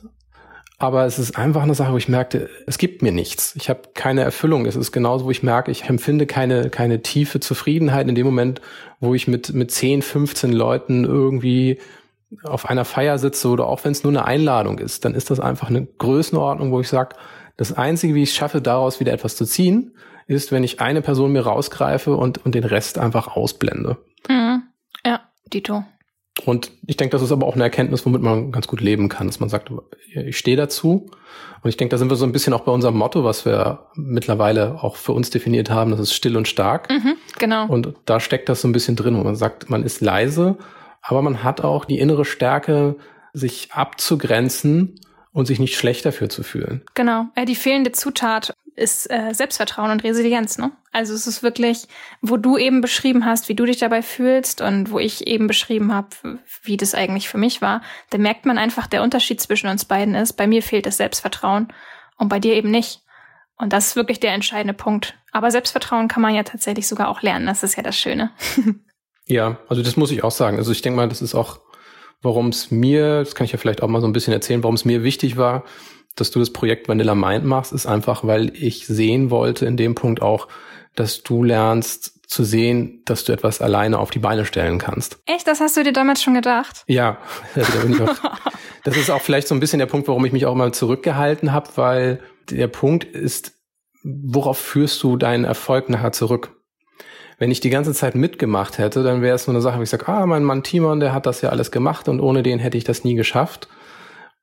[0.78, 3.54] aber es ist einfach eine Sache, wo ich merkte, es gibt mir nichts.
[3.56, 4.66] Ich habe keine Erfüllung.
[4.66, 8.60] Es ist genauso, wo ich merke, ich empfinde keine, keine tiefe Zufriedenheit in dem Moment,
[9.00, 11.78] wo ich mit, mit 10, 15 Leuten irgendwie
[12.42, 15.40] auf einer Feier sitze oder auch wenn es nur eine Einladung ist, dann ist das
[15.40, 17.16] einfach eine Größenordnung, wo ich sage,
[17.56, 19.94] das Einzige, wie ich es schaffe, daraus wieder etwas zu ziehen,
[20.26, 23.96] ist, wenn ich eine Person mir rausgreife und, und den Rest einfach ausblende.
[24.28, 24.62] Mhm.
[25.04, 25.20] Ja,
[25.52, 25.84] Dito.
[26.44, 29.26] Und ich denke, das ist aber auch eine Erkenntnis, womit man ganz gut leben kann,
[29.26, 29.70] dass man sagt,
[30.12, 31.10] ich stehe dazu.
[31.62, 33.86] Und ich denke, da sind wir so ein bisschen auch bei unserem Motto, was wir
[33.94, 36.90] mittlerweile auch für uns definiert haben, das ist still und stark.
[36.90, 37.66] Mhm, genau.
[37.68, 40.58] Und da steckt das so ein bisschen drin, wo man sagt, man ist leise,
[41.00, 42.96] aber man hat auch die innere Stärke,
[43.32, 45.00] sich abzugrenzen
[45.36, 46.80] und sich nicht schlecht dafür zu fühlen.
[46.94, 47.26] Genau.
[47.46, 50.72] Die fehlende Zutat ist äh, Selbstvertrauen und Resilienz, ne?
[50.92, 51.88] Also es ist wirklich,
[52.22, 55.92] wo du eben beschrieben hast, wie du dich dabei fühlst und wo ich eben beschrieben
[55.92, 56.08] habe,
[56.62, 60.14] wie das eigentlich für mich war, da merkt man einfach, der Unterschied zwischen uns beiden
[60.14, 61.68] ist, bei mir fehlt das Selbstvertrauen
[62.16, 63.02] und bei dir eben nicht.
[63.58, 65.18] Und das ist wirklich der entscheidende Punkt.
[65.32, 68.30] Aber Selbstvertrauen kann man ja tatsächlich sogar auch lernen, das ist ja das Schöne.
[69.26, 70.56] ja, also das muss ich auch sagen.
[70.56, 71.60] Also ich denke mal, das ist auch
[72.22, 74.74] warum es mir, das kann ich ja vielleicht auch mal so ein bisschen erzählen, warum
[74.74, 75.64] es mir wichtig war,
[76.16, 79.94] dass du das Projekt Vanilla Mind machst, ist einfach, weil ich sehen wollte in dem
[79.94, 80.48] Punkt auch,
[80.94, 85.18] dass du lernst zu sehen, dass du etwas alleine auf die Beine stellen kannst.
[85.26, 85.46] Echt?
[85.46, 86.82] Das hast du dir damals schon gedacht?
[86.88, 87.18] Ja,
[87.54, 88.16] also da auch,
[88.84, 91.52] das ist auch vielleicht so ein bisschen der Punkt, warum ich mich auch mal zurückgehalten
[91.52, 93.52] habe, weil der Punkt ist,
[94.02, 96.56] worauf führst du deinen Erfolg nachher zurück?
[97.38, 99.90] Wenn ich die ganze Zeit mitgemacht hätte, dann wäre es nur eine Sache, wo ich
[99.90, 102.78] sage, ah, mein Mann Timon, der hat das ja alles gemacht und ohne den hätte
[102.78, 103.68] ich das nie geschafft.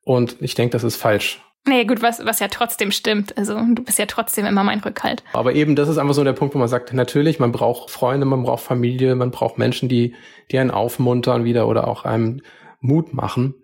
[0.04, 1.40] Und ich denke, das ist falsch.
[1.66, 3.36] Nee, gut, was, was ja trotzdem stimmt.
[3.38, 5.24] Also du bist ja trotzdem immer mein Rückhalt.
[5.32, 8.26] Aber eben, das ist einfach so der Punkt, wo man sagt, natürlich, man braucht Freunde,
[8.26, 10.14] man braucht Familie, man braucht Menschen, die,
[10.50, 12.42] die einen aufmuntern wieder oder auch einem
[12.80, 13.54] Mut machen.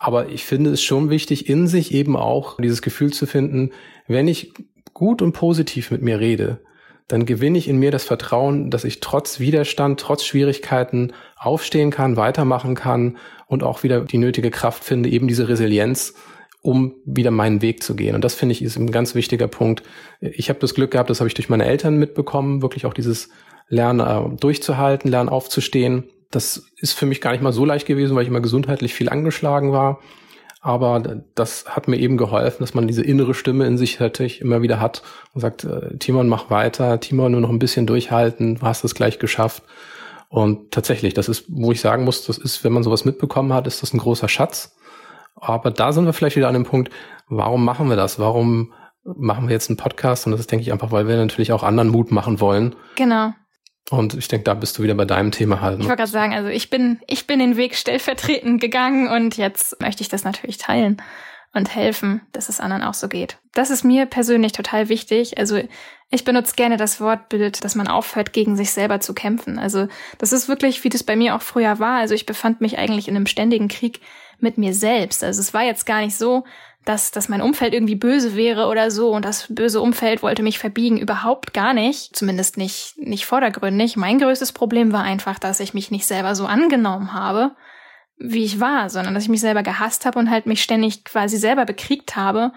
[0.00, 3.70] Aber ich finde es schon wichtig, in sich eben auch dieses Gefühl zu finden,
[4.08, 4.52] wenn ich
[4.92, 6.60] gut und positiv mit mir rede,
[7.08, 12.16] dann gewinne ich in mir das Vertrauen, dass ich trotz Widerstand, trotz Schwierigkeiten aufstehen kann,
[12.16, 16.14] weitermachen kann und auch wieder die nötige Kraft finde, eben diese Resilienz,
[16.62, 18.14] um wieder meinen Weg zu gehen.
[18.14, 19.82] Und das finde ich ist ein ganz wichtiger Punkt.
[20.20, 23.28] Ich habe das Glück gehabt, das habe ich durch meine Eltern mitbekommen, wirklich auch dieses
[23.68, 26.04] Lernen äh, durchzuhalten, Lernen aufzustehen.
[26.30, 29.10] Das ist für mich gar nicht mal so leicht gewesen, weil ich immer gesundheitlich viel
[29.10, 30.00] angeschlagen war.
[30.64, 30.98] Aber
[31.34, 34.80] das hat mir eben geholfen, dass man diese innere Stimme in sich natürlich immer wieder
[34.80, 35.02] hat
[35.34, 38.94] und sagt, äh, Timon, mach weiter, Timon, nur noch ein bisschen durchhalten, du hast es
[38.94, 39.62] gleich geschafft.
[40.30, 43.66] Und tatsächlich, das ist, wo ich sagen muss, das ist, wenn man sowas mitbekommen hat,
[43.66, 44.74] ist das ein großer Schatz.
[45.34, 46.90] Aber da sind wir vielleicht wieder an dem Punkt,
[47.28, 48.18] warum machen wir das?
[48.18, 48.72] Warum
[49.04, 50.24] machen wir jetzt einen Podcast?
[50.24, 52.74] Und das ist, denke ich, einfach, weil wir natürlich auch anderen Mut machen wollen.
[52.96, 53.34] Genau.
[53.90, 55.78] Und ich denke, da bist du wieder bei deinem Thema halt.
[55.78, 55.84] Ne?
[55.84, 59.80] Ich wollte gerade sagen, also ich bin, ich bin den Weg stellvertretend gegangen und jetzt
[59.80, 61.02] möchte ich das natürlich teilen
[61.52, 63.38] und helfen, dass es anderen auch so geht.
[63.52, 65.38] Das ist mir persönlich total wichtig.
[65.38, 65.60] Also
[66.10, 69.58] ich benutze gerne das Wortbild, dass man aufhört, gegen sich selber zu kämpfen.
[69.58, 69.86] Also
[70.18, 71.98] das ist wirklich, wie das bei mir auch früher war.
[72.00, 74.00] Also ich befand mich eigentlich in einem ständigen Krieg
[74.40, 75.22] mit mir selbst.
[75.22, 76.44] Also es war jetzt gar nicht so,
[76.84, 80.58] dass, dass mein Umfeld irgendwie böse wäre oder so und das böse Umfeld wollte mich
[80.58, 80.98] verbiegen.
[80.98, 82.14] Überhaupt gar nicht.
[82.14, 83.96] Zumindest nicht, nicht vordergründig.
[83.96, 87.52] Mein größtes Problem war einfach, dass ich mich nicht selber so angenommen habe
[88.18, 91.36] wie ich war, sondern dass ich mich selber gehasst habe und halt mich ständig quasi
[91.36, 92.52] selber bekriegt habe.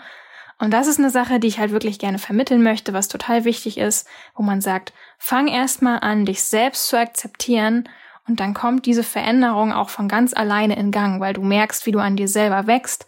[0.59, 3.77] Und das ist eine Sache, die ich halt wirklich gerne vermitteln möchte, was total wichtig
[3.77, 7.87] ist, wo man sagt, fang erstmal an, dich selbst zu akzeptieren
[8.27, 11.91] und dann kommt diese Veränderung auch von ganz alleine in Gang, weil du merkst, wie
[11.91, 13.05] du an dir selber wächst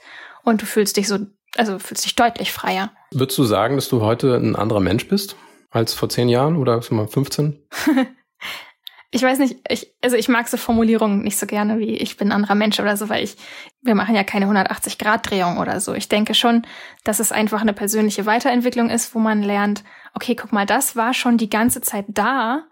[0.49, 1.19] und du fühlst dich so,
[1.55, 2.91] also fühlst dich deutlich freier.
[3.11, 5.35] Würdest du sagen, dass du heute ein anderer Mensch bist
[5.71, 7.59] als vor zehn Jahren oder mal 15?
[9.11, 12.29] ich weiß nicht, ich, also ich mag so Formulierungen nicht so gerne wie ich bin
[12.29, 13.37] ein anderer Mensch oder so, weil ich,
[13.81, 15.93] wir machen ja keine 180-Grad-Drehung oder so.
[15.93, 16.63] Ich denke schon,
[17.03, 19.83] dass es einfach eine persönliche Weiterentwicklung ist, wo man lernt,
[20.13, 22.65] okay, guck mal, das war schon die ganze Zeit da,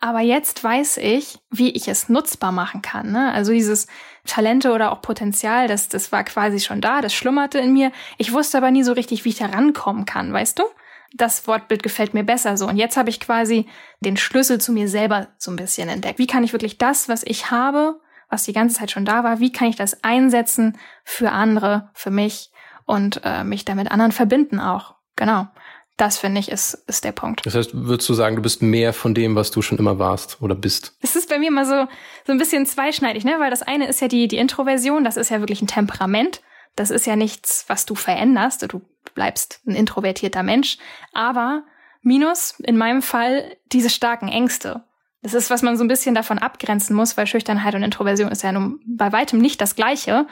[0.00, 3.12] aber jetzt weiß ich, wie ich es nutzbar machen kann.
[3.12, 3.32] Ne?
[3.32, 3.86] Also dieses
[4.30, 7.92] Talente oder auch Potenzial, das, das war quasi schon da, das schlummerte in mir.
[8.18, 10.64] Ich wusste aber nie so richtig, wie ich da rankommen kann, weißt du?
[11.12, 12.68] das Wortbild gefällt mir besser so.
[12.68, 13.66] Und jetzt habe ich quasi
[14.00, 16.18] den Schlüssel zu mir selber so ein bisschen entdeckt.
[16.18, 19.40] Wie kann ich wirklich das, was ich habe, was die ganze Zeit schon da war,
[19.40, 22.52] wie kann ich das einsetzen für andere, für mich
[22.86, 24.94] und äh, mich damit anderen verbinden auch.
[25.16, 25.48] Genau.
[25.96, 27.44] Das finde ich ist, ist der Punkt.
[27.44, 30.40] Das heißt, würdest du sagen, du bist mehr von dem, was du schon immer warst
[30.40, 30.96] oder bist?
[31.02, 31.86] Es ist bei mir mal so,
[32.26, 33.36] so ein bisschen zweischneidig, ne?
[33.38, 36.40] Weil das eine ist ja die, die Introversion, das ist ja wirklich ein Temperament.
[36.76, 38.72] Das ist ja nichts, was du veränderst.
[38.72, 38.80] Du
[39.14, 40.78] bleibst ein introvertierter Mensch.
[41.12, 41.64] Aber
[42.02, 44.82] minus in meinem Fall diese starken Ängste.
[45.22, 48.42] Das ist, was man so ein bisschen davon abgrenzen muss, weil Schüchternheit und Introversion ist
[48.42, 50.26] ja nun bei weitem nicht das Gleiche,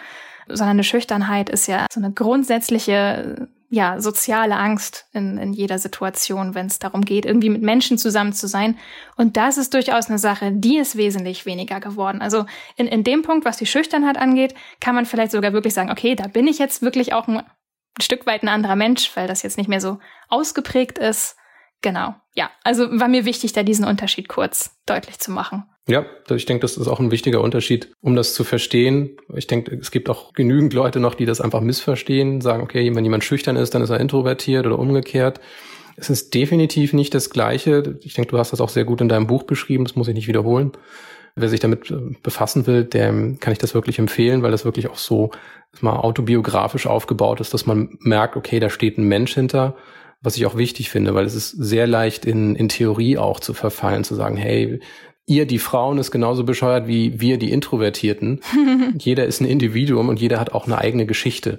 [0.47, 6.54] sondern eine Schüchternheit ist ja so eine grundsätzliche, ja, soziale Angst in, in jeder Situation,
[6.54, 8.78] wenn es darum geht, irgendwie mit Menschen zusammen zu sein.
[9.16, 12.22] Und das ist durchaus eine Sache, die ist wesentlich weniger geworden.
[12.22, 15.90] Also in, in dem Punkt, was die Schüchternheit angeht, kann man vielleicht sogar wirklich sagen,
[15.90, 17.42] okay, da bin ich jetzt wirklich auch ein
[17.98, 21.37] ein Stück weit ein anderer Mensch, weil das jetzt nicht mehr so ausgeprägt ist.
[21.83, 22.14] Genau.
[22.35, 25.64] Ja, also war mir wichtig, da diesen Unterschied kurz deutlich zu machen.
[25.88, 29.17] Ja, ich denke, das ist auch ein wichtiger Unterschied, um das zu verstehen.
[29.35, 33.05] Ich denke, es gibt auch genügend Leute noch, die das einfach missverstehen, sagen, okay, wenn
[33.05, 35.41] jemand schüchtern ist, dann ist er introvertiert oder umgekehrt.
[35.97, 37.99] Es ist definitiv nicht das Gleiche.
[38.03, 40.14] Ich denke, du hast das auch sehr gut in deinem Buch beschrieben, das muss ich
[40.14, 40.73] nicht wiederholen.
[41.35, 44.88] Wer sich damit äh, befassen will, dem kann ich das wirklich empfehlen, weil das wirklich
[44.88, 45.31] auch so
[45.81, 49.77] mal autobiografisch aufgebaut ist, dass man merkt, okay, da steht ein Mensch hinter,
[50.20, 53.54] was ich auch wichtig finde, weil es ist sehr leicht in, in Theorie auch zu
[53.54, 54.81] verfallen, zu sagen, hey,
[55.26, 58.40] ihr, die Frauen, ist genauso bescheuert wie wir, die Introvertierten.
[58.98, 61.59] jeder ist ein Individuum und jeder hat auch eine eigene Geschichte.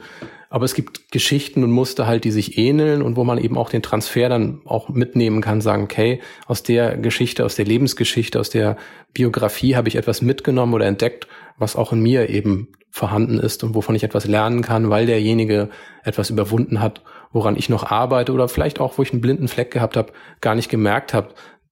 [0.49, 3.69] Aber es gibt Geschichten und Muster halt, die sich ähneln und wo man eben auch
[3.69, 8.49] den Transfer dann auch mitnehmen kann, sagen, okay, aus der Geschichte, aus der Lebensgeschichte, aus
[8.49, 8.75] der
[9.13, 11.27] Biografie habe ich etwas mitgenommen oder entdeckt,
[11.59, 15.69] was auch in mir eben vorhanden ist und wovon ich etwas lernen kann, weil derjenige
[16.03, 19.71] etwas überwunden hat, woran ich noch arbeite oder vielleicht auch, wo ich einen blinden Fleck
[19.71, 21.29] gehabt habe, gar nicht gemerkt habe,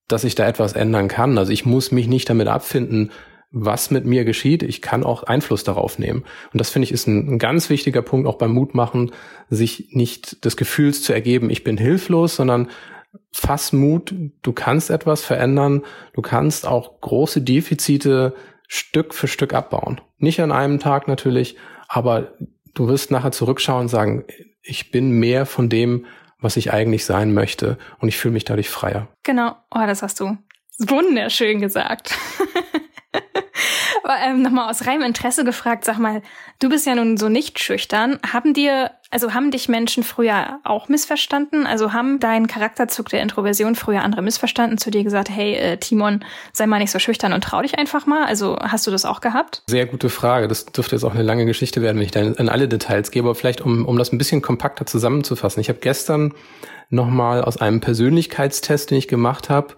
[0.07, 1.37] dass ich da etwas ändern kann.
[1.37, 3.11] Also ich muss mich nicht damit abfinden,
[3.51, 4.63] was mit mir geschieht.
[4.63, 6.23] Ich kann auch Einfluss darauf nehmen.
[6.51, 9.11] Und das finde ich ist ein, ein, ganz wichtiger Punkt auch beim Mutmachen,
[9.49, 12.69] sich nicht des Gefühls zu ergeben, ich bin hilflos, sondern
[13.31, 18.35] fass Mut, du kannst etwas verändern, du kannst auch große Defizite
[18.67, 20.01] Stück für Stück abbauen.
[20.17, 21.55] Nicht an einem Tag natürlich,
[21.87, 22.33] aber
[22.73, 24.25] du wirst nachher zurückschauen und sagen,
[24.67, 26.05] ich bin mehr von dem,
[26.39, 29.07] was ich eigentlich sein möchte und ich fühle mich dadurch freier.
[29.23, 30.37] Genau, oh, das hast du
[30.79, 32.15] wunderschön gesagt.
[34.25, 36.21] Ähm, nochmal aus reinem Interesse gefragt, sag mal,
[36.59, 38.19] du bist ja nun so nicht schüchtern.
[38.31, 41.65] Haben dir, also haben dich Menschen früher auch missverstanden?
[41.65, 46.23] Also haben deinen Charakterzug der Introversion früher andere missverstanden, zu dir gesagt, hey äh, Timon,
[46.53, 48.25] sei mal nicht so schüchtern und trau dich einfach mal?
[48.25, 49.63] Also hast du das auch gehabt?
[49.67, 50.47] Sehr gute Frage.
[50.47, 53.21] Das dürfte jetzt auch eine lange Geschichte werden, wenn ich da in alle Details gehe.
[53.21, 55.61] Aber vielleicht, um, um das ein bisschen kompakter zusammenzufassen.
[55.61, 56.33] Ich habe gestern
[56.89, 59.75] nochmal aus einem Persönlichkeitstest, den ich gemacht habe,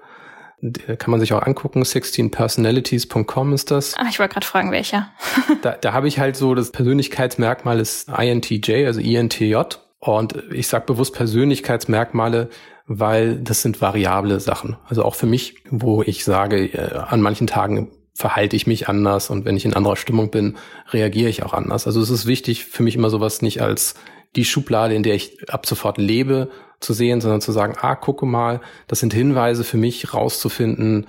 [0.97, 1.81] kann man sich auch angucken.
[1.83, 3.95] 16personalities.com ist das.
[3.97, 5.09] Ah, ich wollte gerade fragen, welcher.
[5.61, 9.55] da da habe ich halt so, das Persönlichkeitsmerkmal ist INTJ, also INTJ.
[9.99, 12.49] Und ich sage bewusst Persönlichkeitsmerkmale,
[12.87, 14.77] weil das sind variable Sachen.
[14.87, 19.29] Also auch für mich, wo ich sage, äh, an manchen Tagen verhalte ich mich anders
[19.29, 20.57] und wenn ich in anderer Stimmung bin,
[20.89, 21.87] reagiere ich auch anders.
[21.87, 23.95] Also es ist wichtig für mich immer sowas nicht als
[24.35, 28.25] die Schublade, in der ich ab sofort lebe, zu sehen, sondern zu sagen, ah, gucke
[28.25, 31.07] mal, das sind Hinweise für mich rauszufinden,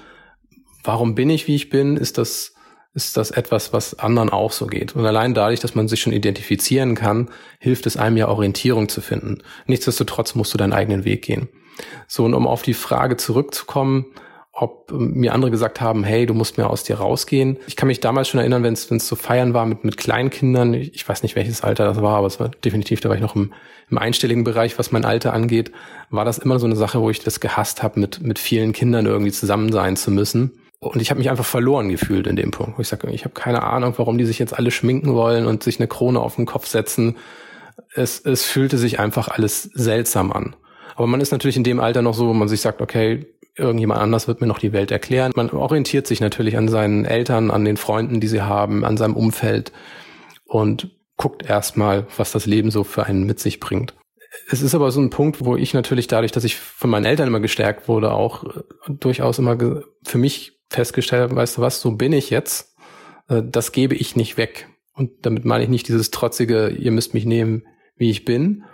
[0.82, 1.96] warum bin ich, wie ich bin?
[1.96, 2.54] Ist das,
[2.94, 4.96] ist das etwas, was anderen auch so geht?
[4.96, 9.00] Und allein dadurch, dass man sich schon identifizieren kann, hilft es einem ja Orientierung zu
[9.00, 9.42] finden.
[9.66, 11.48] Nichtsdestotrotz musst du deinen eigenen Weg gehen.
[12.08, 14.06] So, und um auf die Frage zurückzukommen,
[14.52, 17.56] ob mir andere gesagt haben, hey, du musst mehr aus dir rausgehen.
[17.66, 20.94] Ich kann mich damals schon erinnern, wenn es so Feiern war mit, mit Kleinkindern, ich,
[20.94, 23.36] ich, weiß nicht, welches Alter das war, aber es war definitiv, da war ich noch
[23.36, 23.52] im,
[23.90, 25.70] im einstelligen Bereich, was mein Alter angeht,
[26.10, 29.06] war das immer so eine Sache, wo ich das gehasst habe, mit, mit vielen Kindern
[29.06, 30.52] irgendwie zusammen sein zu müssen.
[30.80, 33.34] Und ich habe mich einfach verloren gefühlt in dem Punkt, wo ich sage, ich habe
[33.34, 36.46] keine Ahnung, warum die sich jetzt alle schminken wollen und sich eine Krone auf den
[36.46, 37.16] Kopf setzen.
[37.94, 40.56] Es, es fühlte sich einfach alles seltsam an.
[40.96, 43.26] Aber man ist natürlich in dem Alter noch so, wo man sich sagt, okay,
[43.60, 45.32] irgendjemand anders wird mir noch die Welt erklären.
[45.36, 49.14] Man orientiert sich natürlich an seinen Eltern, an den Freunden, die sie haben, an seinem
[49.14, 49.72] Umfeld
[50.44, 53.94] und guckt erstmal, was das Leben so für einen mit sich bringt.
[54.48, 57.28] Es ist aber so ein Punkt, wo ich natürlich dadurch, dass ich von meinen Eltern
[57.28, 59.58] immer gestärkt wurde, auch äh, durchaus immer
[60.04, 62.74] für mich festgestellt habe, weißt du was, so bin ich jetzt,
[63.28, 64.68] äh, das gebe ich nicht weg.
[64.94, 67.64] Und damit meine ich nicht dieses trotzige, ihr müsst mich nehmen,
[67.96, 68.64] wie ich bin,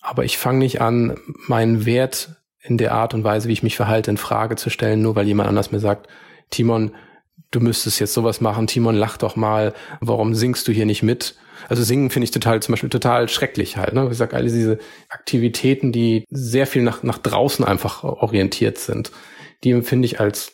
[0.00, 3.76] aber ich fange nicht an, meinen Wert in der Art und Weise, wie ich mich
[3.76, 6.08] verhalte, in Frage zu stellen, nur weil jemand anders mir sagt,
[6.50, 6.92] Timon,
[7.50, 11.36] du müsstest jetzt sowas machen, Timon, lach doch mal, warum singst du hier nicht mit?
[11.68, 13.92] Also singen finde ich total, zum Beispiel total schrecklich halt.
[13.92, 14.08] Ne?
[14.10, 19.10] Ich sage, alle diese Aktivitäten, die sehr viel nach, nach draußen einfach orientiert sind,
[19.64, 20.52] die empfinde ich als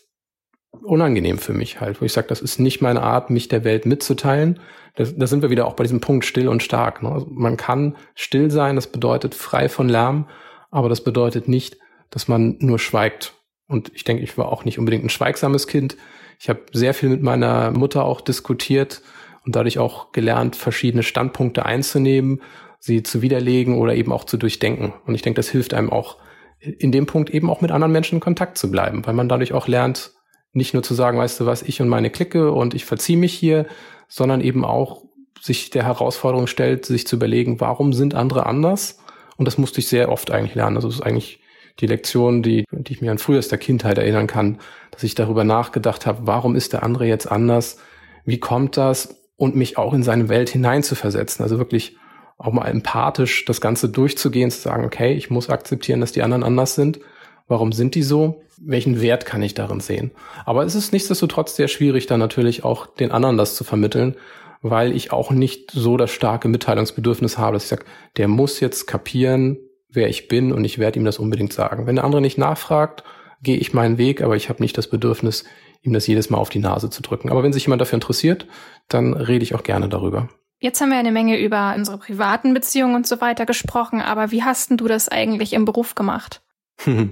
[0.83, 3.87] unangenehm für mich halt, wo ich sage, das ist nicht meine Art, mich der Welt
[3.87, 4.61] mitzuteilen.
[4.97, 7.03] Da sind wir wieder auch bei diesem Punkt still und stark.
[7.03, 7.11] Ne?
[7.11, 10.29] Also man kann still sein, das bedeutet frei von Lärm,
[10.71, 11.79] aber das bedeutet nicht,
[12.15, 13.35] dass man nur schweigt.
[13.67, 15.97] Und ich denke, ich war auch nicht unbedingt ein schweigsames Kind.
[16.39, 19.03] Ich habe sehr viel mit meiner Mutter auch diskutiert
[19.45, 22.41] und dadurch auch gelernt, verschiedene Standpunkte einzunehmen,
[22.79, 24.95] sie zu widerlegen oder eben auch zu durchdenken.
[25.07, 26.19] Und ich denke, das hilft einem auch
[26.61, 29.53] in dem Punkt eben auch mit anderen Menschen in Kontakt zu bleiben, weil man dadurch
[29.53, 30.13] auch lernt,
[30.53, 33.35] nicht nur zu sagen, weißt du was, ich und meine Clique und ich verziehe mich
[33.35, 33.67] hier,
[34.07, 35.03] sondern eben auch
[35.41, 39.01] sich der Herausforderung stellt, sich zu überlegen, warum sind andere anders?
[39.37, 40.77] Und das musste ich sehr oft eigentlich lernen.
[40.77, 41.41] Also das ist eigentlich
[41.81, 44.59] die Lektion, die, die ich mir an frühester Kindheit erinnern kann,
[44.91, 47.79] dass ich darüber nachgedacht habe, warum ist der andere jetzt anders?
[48.25, 49.17] Wie kommt das?
[49.37, 51.43] Und mich auch in seine Welt hineinzuversetzen.
[51.43, 51.97] Also wirklich
[52.39, 56.45] auch mal empathisch das Ganze durchzugehen, zu sagen, okay, ich muss akzeptieren, dass die anderen
[56.45, 57.01] anders sind.
[57.49, 58.43] Warum sind die so?
[58.59, 60.13] Welchen Wert kann ich darin sehen?
[60.47, 64.15] Aber es ist nichtsdestotrotz sehr schwierig, dann natürlich auch den anderen das zu vermitteln,
[64.63, 67.85] weil ich auch nicht so das starke Mitteilungsbedürfnis habe, dass ich sage,
[68.17, 69.59] der muss jetzt kapieren,
[69.95, 71.87] wer ich bin und ich werde ihm das unbedingt sagen.
[71.87, 73.05] Wenn der andere nicht nachfragt,
[73.43, 75.45] gehe ich meinen Weg, aber ich habe nicht das Bedürfnis,
[75.83, 77.31] ihm das jedes Mal auf die Nase zu drücken.
[77.31, 78.47] Aber wenn sich jemand dafür interessiert,
[78.89, 80.29] dann rede ich auch gerne darüber.
[80.59, 84.43] Jetzt haben wir eine Menge über unsere privaten Beziehungen und so weiter gesprochen, aber wie
[84.43, 86.43] hast denn du das eigentlich im Beruf gemacht?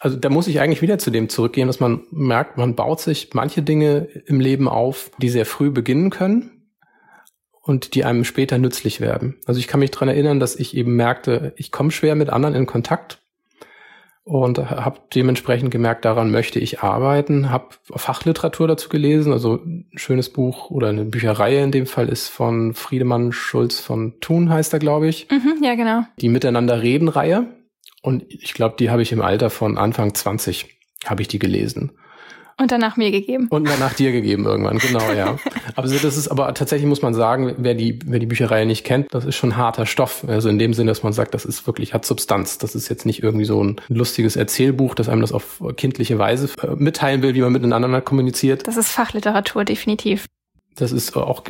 [0.00, 3.34] Also da muss ich eigentlich wieder zu dem zurückgehen, dass man merkt, man baut sich
[3.34, 6.57] manche Dinge im Leben auf, die sehr früh beginnen können
[7.68, 9.36] und die einem später nützlich werden.
[9.44, 12.54] Also ich kann mich dran erinnern, dass ich eben merkte, ich komme schwer mit anderen
[12.54, 13.18] in Kontakt
[14.24, 20.30] und habe dementsprechend gemerkt, daran möchte ich arbeiten, habe Fachliteratur dazu gelesen, also ein schönes
[20.30, 24.78] Buch oder eine Bücherreihe in dem Fall ist von Friedemann Schulz von Thun, heißt er,
[24.78, 25.28] glaube ich.
[25.30, 26.04] Mhm, ja, genau.
[26.22, 27.48] Die Miteinander reden Reihe.
[28.00, 31.92] Und ich glaube, die habe ich im Alter von Anfang 20 habe ich die gelesen.
[32.60, 33.46] Und danach mir gegeben.
[33.50, 35.38] Und danach dir gegeben irgendwann, genau, ja.
[35.76, 38.84] aber so, das ist aber tatsächlich muss man sagen, wer die, wer die Bücherei nicht
[38.84, 40.24] kennt, das ist schon harter Stoff.
[40.26, 42.58] Also in dem Sinne, dass man sagt, das ist wirklich, hat Substanz.
[42.58, 46.50] Das ist jetzt nicht irgendwie so ein lustiges Erzählbuch, das einem das auf kindliche Weise
[46.60, 48.66] äh, mitteilen will, wie man miteinander kommuniziert.
[48.66, 50.26] Das ist Fachliteratur, definitiv.
[50.74, 51.44] Das ist auch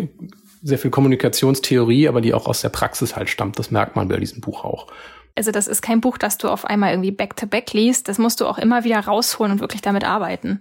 [0.62, 3.58] sehr viel Kommunikationstheorie, aber die auch aus der Praxis halt stammt.
[3.58, 4.88] Das merkt man bei diesem Buch auch.
[5.34, 8.08] Also das ist kein Buch, das du auf einmal irgendwie back-to-back -back liest.
[8.08, 10.60] Das musst du auch immer wieder rausholen und wirklich damit arbeiten.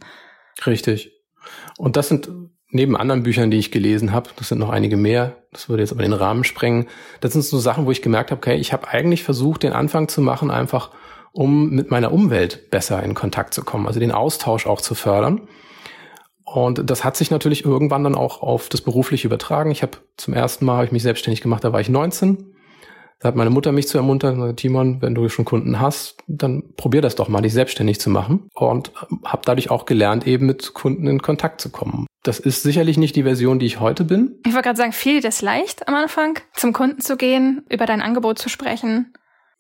[0.66, 1.12] Richtig.
[1.78, 2.30] Und das sind
[2.70, 5.94] neben anderen Büchern, die ich gelesen habe, das sind noch einige mehr, das würde jetzt
[5.94, 6.88] aber den Rahmen sprengen,
[7.22, 10.10] das sind so Sachen, wo ich gemerkt habe, okay, ich habe eigentlich versucht, den Anfang
[10.10, 10.92] zu machen, einfach
[11.32, 15.48] um mit meiner Umwelt besser in Kontakt zu kommen, also den Austausch auch zu fördern.
[16.44, 19.70] Und das hat sich natürlich irgendwann dann auch auf das Berufliche übertragen.
[19.70, 22.54] Ich habe zum ersten Mal hab ich mich selbstständig gemacht, da war ich 19
[23.20, 27.02] da hat meine Mutter mich zu ermuntern, Timon, wenn du schon Kunden hast, dann probier
[27.02, 28.50] das doch mal, dich selbstständig zu machen.
[28.54, 28.92] Und
[29.26, 32.06] habe dadurch auch gelernt, eben mit Kunden in Kontakt zu kommen.
[32.22, 34.40] Das ist sicherlich nicht die Version, die ich heute bin.
[34.46, 37.86] Ich wollte gerade sagen, fiel dir das leicht am Anfang, zum Kunden zu gehen, über
[37.88, 39.14] dein Angebot zu sprechen?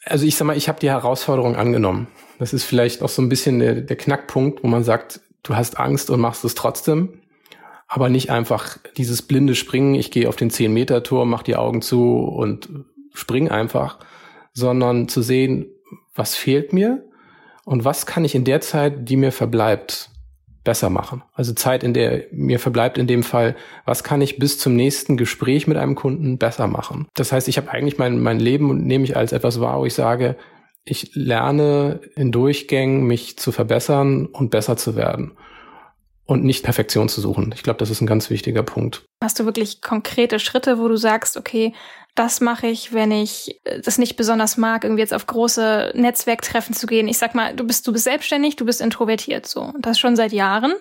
[0.06, 2.08] Also ich sag mal, ich habe die Herausforderung angenommen.
[2.38, 5.80] Das ist vielleicht auch so ein bisschen der, der Knackpunkt, wo man sagt, du hast
[5.80, 7.22] Angst und machst es trotzdem.
[7.88, 12.20] Aber nicht einfach dieses blinde Springen, ich gehe auf den 10-Meter-Turm, mach die Augen zu
[12.20, 12.70] und
[13.18, 14.00] spring einfach,
[14.54, 15.68] sondern zu sehen,
[16.16, 17.04] was fehlt mir
[17.66, 20.10] und was kann ich in der Zeit, die mir verbleibt,
[20.64, 21.24] besser machen.
[21.34, 25.16] Also Zeit, in der mir verbleibt in dem Fall, was kann ich bis zum nächsten
[25.16, 27.08] Gespräch mit einem Kunden besser machen.
[27.14, 29.86] Das heißt, ich habe eigentlich mein, mein Leben und nehme ich als etwas wahr, wo
[29.86, 30.36] ich sage,
[30.84, 35.38] ich lerne in Durchgängen, mich zu verbessern und besser zu werden
[36.28, 37.52] und nicht Perfektion zu suchen.
[37.56, 39.04] Ich glaube, das ist ein ganz wichtiger Punkt.
[39.24, 41.74] Hast du wirklich konkrete Schritte, wo du sagst, okay,
[42.14, 46.76] das mache ich, wenn ich äh, das nicht besonders mag, irgendwie jetzt auf große Netzwerktreffen
[46.76, 47.08] zu gehen.
[47.08, 49.74] Ich sag mal, du bist, du bist selbstständig, du bist introvertiert, so.
[49.80, 50.74] Das schon seit Jahren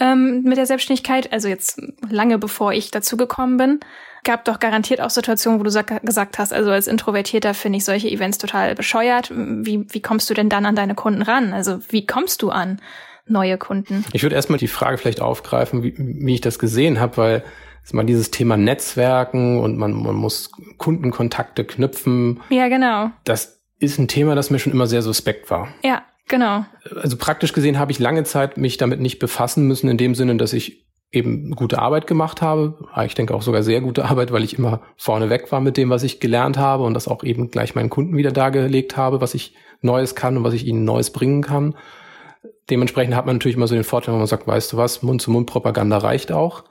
[0.00, 3.80] ähm, mit der Selbstständigkeit, also jetzt lange bevor ich dazu gekommen bin.
[4.24, 5.70] Gab doch garantiert auch Situationen, wo du
[6.02, 9.30] gesagt hast, also als Introvertierter finde ich solche Events total bescheuert.
[9.30, 11.54] Wie, wie kommst du denn dann an deine Kunden ran?
[11.54, 12.80] Also wie kommst du an
[13.26, 14.04] neue Kunden?
[14.12, 17.44] Ich würde erstmal die Frage vielleicht aufgreifen, wie, wie ich das gesehen habe, weil
[17.92, 22.40] mal dieses Thema Netzwerken und man, man muss Kundenkontakte knüpfen.
[22.50, 23.10] Ja, genau.
[23.24, 25.68] Das ist ein Thema, das mir schon immer sehr suspekt war.
[25.82, 26.64] Ja, genau.
[26.94, 30.36] Also praktisch gesehen habe ich lange Zeit mich damit nicht befassen müssen, in dem Sinne,
[30.36, 32.78] dass ich eben gute Arbeit gemacht habe.
[33.04, 35.90] Ich denke auch sogar sehr gute Arbeit, weil ich immer vorne weg war mit dem,
[35.90, 39.34] was ich gelernt habe und das auch eben gleich meinen Kunden wieder dargelegt habe, was
[39.34, 41.74] ich Neues kann und was ich ihnen Neues bringen kann.
[42.70, 45.98] Dementsprechend hat man natürlich immer so den Vorteil, wenn man sagt, weißt du was, Mund-zu-Mund-Propaganda
[45.98, 46.64] reicht auch.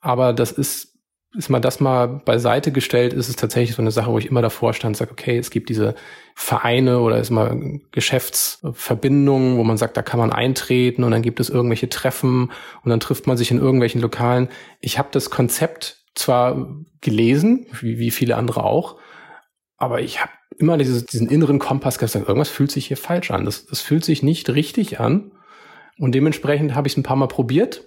[0.00, 0.98] Aber das ist,
[1.36, 4.42] ist mal das mal beiseite gestellt, ist es tatsächlich so eine Sache, wo ich immer
[4.42, 5.94] davor stand sage, okay, es gibt diese
[6.34, 11.40] Vereine oder ist mal Geschäftsverbindungen, wo man sagt, da kann man eintreten und dann gibt
[11.40, 12.52] es irgendwelche Treffen
[12.84, 14.48] und dann trifft man sich in irgendwelchen Lokalen.
[14.80, 16.68] Ich habe das Konzept zwar
[17.00, 18.98] gelesen, wie, wie viele andere auch,
[19.76, 23.44] aber ich habe immer dieses, diesen inneren Kompass gesagt, irgendwas fühlt sich hier falsch an.
[23.44, 25.32] Das, das fühlt sich nicht richtig an.
[25.98, 27.84] Und dementsprechend habe ich es ein paar Mal probiert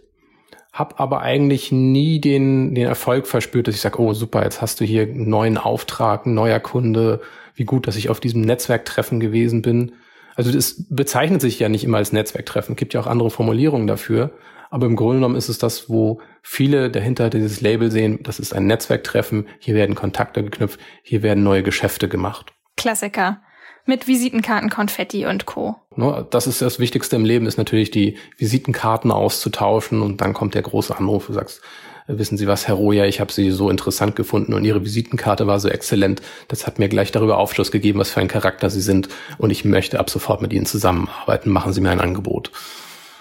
[0.76, 4.82] habe aber eigentlich nie den, den Erfolg verspürt, dass ich sage, oh super, jetzt hast
[4.82, 7.22] du hier einen neuen Auftrag, ein neuer Kunde,
[7.56, 9.94] wie gut, dass ich auf diesem Netzwerktreffen gewesen bin.
[10.36, 14.32] Also das bezeichnet sich ja nicht immer als Netzwerktreffen, gibt ja auch andere Formulierungen dafür.
[14.76, 18.54] Aber im Grunde genommen ist es das, wo viele dahinter dieses Label sehen, das ist
[18.54, 22.52] ein Netzwerktreffen, hier werden Kontakte geknüpft, hier werden neue Geschäfte gemacht.
[22.76, 23.40] Klassiker
[23.86, 25.78] mit Visitenkarten, Konfetti und Co.
[25.96, 30.56] Ne, das ist das Wichtigste im Leben, ist natürlich die Visitenkarten auszutauschen und dann kommt
[30.56, 31.62] der große Anruf, du sagst,
[32.08, 35.62] wissen Sie was, Herr Roja, ich habe Sie so interessant gefunden und Ihre Visitenkarte war
[35.62, 36.22] so exzellent.
[36.50, 39.08] Das hat mir gleich darüber Aufschluss gegeben, was für ein Charakter Sie sind
[39.38, 41.50] und ich möchte ab sofort mit Ihnen zusammenarbeiten.
[41.50, 42.52] Machen Sie mir ein Angebot.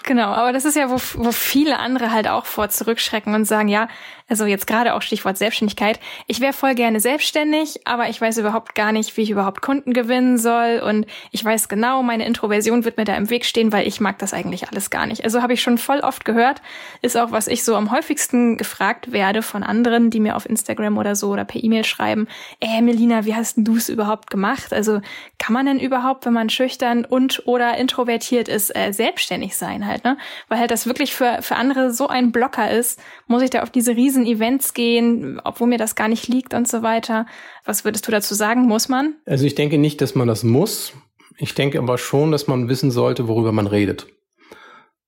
[0.05, 3.67] Genau, aber das ist ja, wo, wo viele andere halt auch vor zurückschrecken und sagen,
[3.67, 3.87] ja,
[4.27, 8.73] also jetzt gerade auch Stichwort Selbstständigkeit, ich wäre voll gerne selbstständig, aber ich weiß überhaupt
[8.73, 12.97] gar nicht, wie ich überhaupt Kunden gewinnen soll und ich weiß genau, meine Introversion wird
[12.97, 15.23] mir da im Weg stehen, weil ich mag das eigentlich alles gar nicht.
[15.23, 16.61] Also habe ich schon voll oft gehört,
[17.01, 20.97] ist auch, was ich so am häufigsten gefragt werde von anderen, die mir auf Instagram
[20.97, 22.27] oder so oder per E-Mail schreiben,
[22.59, 24.73] ey Melina, wie hast du es überhaupt gemacht?
[24.73, 25.01] Also
[25.37, 30.03] kann man denn überhaupt, wenn man schüchtern und oder introvertiert ist, äh, selbstständig sein halt,
[30.03, 30.17] ne?
[30.47, 33.69] Weil halt das wirklich für, für andere so ein Blocker ist, muss ich da auf
[33.69, 37.25] diese riesen Events gehen, obwohl mir das gar nicht liegt und so weiter.
[37.65, 38.61] Was würdest du dazu sagen?
[38.61, 39.15] Muss man?
[39.25, 40.93] Also ich denke nicht, dass man das muss.
[41.37, 44.07] Ich denke aber schon, dass man wissen sollte, worüber man redet.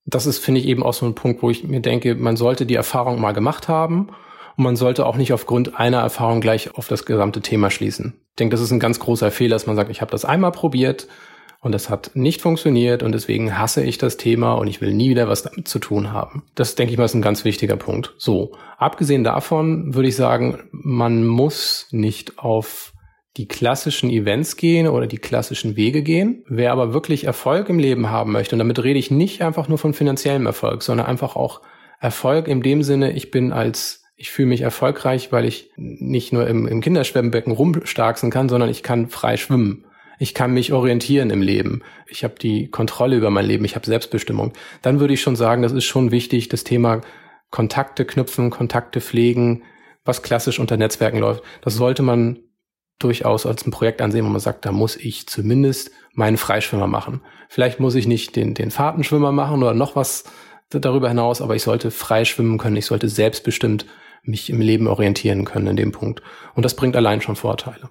[0.05, 2.65] Das ist, finde ich, eben auch so ein Punkt, wo ich mir denke, man sollte
[2.65, 4.09] die Erfahrung mal gemacht haben
[4.57, 8.13] und man sollte auch nicht aufgrund einer Erfahrung gleich auf das gesamte Thema schließen.
[8.29, 10.51] Ich denke, das ist ein ganz großer Fehler, dass man sagt, ich habe das einmal
[10.51, 11.07] probiert,
[11.61, 15.09] und das hat nicht funktioniert und deswegen hasse ich das Thema und ich will nie
[15.09, 16.43] wieder was damit zu tun haben.
[16.55, 18.13] Das denke ich mal ist ein ganz wichtiger Punkt.
[18.17, 22.93] So, abgesehen davon würde ich sagen, man muss nicht auf
[23.37, 26.43] die klassischen Events gehen oder die klassischen Wege gehen.
[26.47, 29.77] Wer aber wirklich Erfolg im Leben haben möchte, und damit rede ich nicht einfach nur
[29.77, 31.61] von finanziellem Erfolg, sondern einfach auch
[31.99, 36.47] Erfolg in dem Sinne, ich bin als ich fühle mich erfolgreich, weil ich nicht nur
[36.47, 39.85] im, im Kinderschwemmbecken rumstarksen kann, sondern ich kann frei schwimmen.
[40.19, 41.83] Ich kann mich orientieren im Leben.
[42.07, 43.65] Ich habe die Kontrolle über mein Leben.
[43.65, 44.53] Ich habe Selbstbestimmung.
[44.81, 47.01] Dann würde ich schon sagen, das ist schon wichtig, das Thema
[47.51, 49.63] Kontakte knüpfen, Kontakte pflegen,
[50.03, 51.43] was klassisch unter Netzwerken läuft.
[51.61, 52.39] Das sollte man
[52.99, 57.21] durchaus als ein Projekt ansehen, wo man sagt, da muss ich zumindest meinen Freischwimmer machen.
[57.47, 60.23] Vielleicht muss ich nicht den, den Fahrtenschwimmer machen oder noch was
[60.69, 62.75] darüber hinaus, aber ich sollte frei schwimmen können.
[62.75, 63.85] Ich sollte selbstbestimmt
[64.23, 66.21] mich im Leben orientieren können in dem Punkt.
[66.55, 67.89] Und das bringt allein schon Vorteile.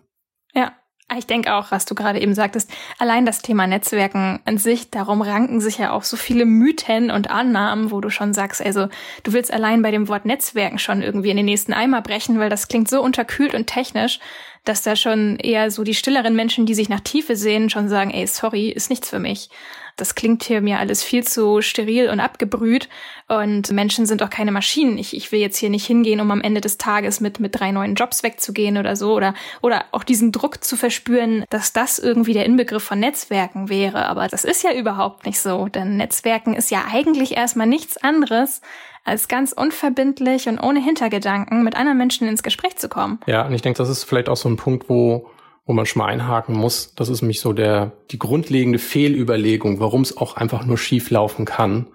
[0.53, 0.73] Ja,
[1.17, 5.23] ich denke auch, was du gerade eben sagtest, allein das Thema Netzwerken an sich, darum
[5.23, 8.89] ranken sich ja auch so viele Mythen und Annahmen, wo du schon sagst, also
[9.23, 12.51] du willst allein bei dem Wort Netzwerken schon irgendwie in den nächsten Eimer brechen, weil
[12.51, 14.19] das klingt so unterkühlt und technisch.
[14.67, 18.11] dass da schon eher so die stilleren Menschen, die sich nach Tiefe sehen, schon sagen,
[18.11, 19.49] ey, sorry, ist nichts für mich.
[19.97, 22.89] Das klingt hier mir alles viel zu steril und abgebrüht.
[23.29, 24.99] Und Menschen sind auch keine Maschinen.
[24.99, 27.73] Ich, ich will jetzt hier nicht hingehen, um am Ende des Tages mit, mit drei
[27.73, 29.15] neuen Jobs wegzugehen oder so.
[29.15, 34.07] Oder, oder auch diesen Druck zu verspüren, dass das irgendwie der Inbegriff von Netzwerken wäre.
[34.07, 35.67] Aber das ist ja überhaupt nicht so.
[35.69, 38.61] Denn Netzwerken ist ja eigentlich erstmal nichts anderes
[39.05, 43.21] als ganz unverbindlich und ohne Hintergedanken mit anderen Menschen ins Gespräch zu kommen.
[43.27, 45.31] Ja, und ich denke, das ist vielleicht auch so ein Punkt, wo
[45.67, 46.95] wo man schon mal einhaken muss.
[46.95, 51.45] Das ist mich so der, die grundlegende Fehlüberlegung, warum es auch einfach nur schief laufen
[51.45, 51.89] kann,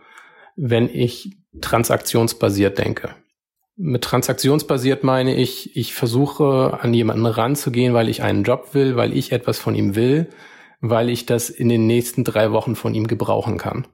[0.56, 3.16] wenn ich transaktionsbasiert denke.
[3.78, 9.16] Mit transaktionsbasiert meine ich, ich versuche an jemanden ranzugehen, weil ich einen Job will, weil
[9.18, 10.30] ich etwas von ihm will,
[10.82, 13.88] weil ich das in den nächsten drei Wochen von ihm gebrauchen kann.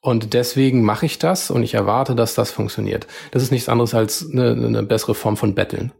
[0.00, 3.06] Und deswegen mache ich das und ich erwarte, dass das funktioniert.
[3.30, 5.92] Das ist nichts anderes als eine, eine bessere Form von Betteln.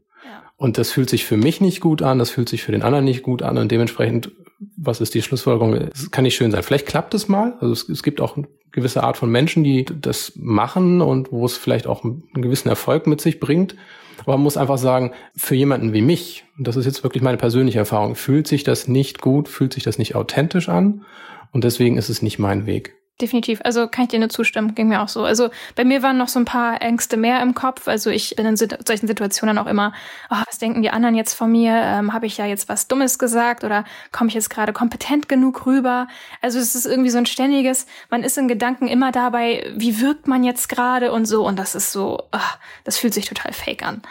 [0.56, 3.04] Und das fühlt sich für mich nicht gut an, das fühlt sich für den anderen
[3.04, 4.30] nicht gut an und dementsprechend,
[4.76, 5.74] was ist die Schlussfolgerung?
[5.74, 6.62] Es kann nicht schön sein.
[6.62, 7.54] Vielleicht klappt es mal.
[7.60, 11.44] Also es, es gibt auch eine gewisse Art von Menschen, die das machen und wo
[11.44, 13.74] es vielleicht auch einen gewissen Erfolg mit sich bringt.
[14.20, 17.36] Aber man muss einfach sagen, für jemanden wie mich, und das ist jetzt wirklich meine
[17.36, 21.04] persönliche Erfahrung, fühlt sich das nicht gut, fühlt sich das nicht authentisch an
[21.52, 23.60] und deswegen ist es nicht mein Weg definitiv.
[23.64, 25.24] Also kann ich dir nur zustimmen, ging mir auch so.
[25.24, 27.86] Also bei mir waren noch so ein paar Ängste mehr im Kopf.
[27.86, 29.92] Also ich bin in solchen Situationen auch immer,
[30.30, 31.72] oh, was denken die anderen jetzt von mir?
[31.74, 35.64] Ähm, Habe ich ja jetzt was Dummes gesagt oder komme ich jetzt gerade kompetent genug
[35.64, 36.08] rüber?
[36.40, 40.26] Also es ist irgendwie so ein ständiges, man ist in Gedanken immer dabei, wie wirkt
[40.26, 41.46] man jetzt gerade und so.
[41.46, 42.38] Und das ist so, oh,
[42.82, 44.02] das fühlt sich total fake an.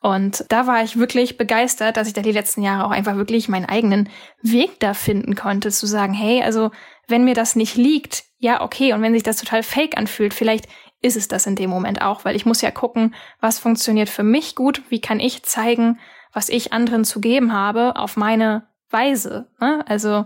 [0.00, 3.48] Und da war ich wirklich begeistert, dass ich da die letzten Jahre auch einfach wirklich
[3.48, 4.08] meinen eigenen
[4.42, 6.70] Weg da finden konnte, zu sagen, hey, also
[7.08, 10.66] wenn mir das nicht liegt, ja, okay, und wenn sich das total fake anfühlt, vielleicht
[11.00, 14.22] ist es das in dem Moment auch, weil ich muss ja gucken, was funktioniert für
[14.22, 15.98] mich gut, wie kann ich zeigen,
[16.32, 19.48] was ich anderen zu geben habe, auf meine Weise.
[19.60, 19.84] Ne?
[19.86, 20.24] Also,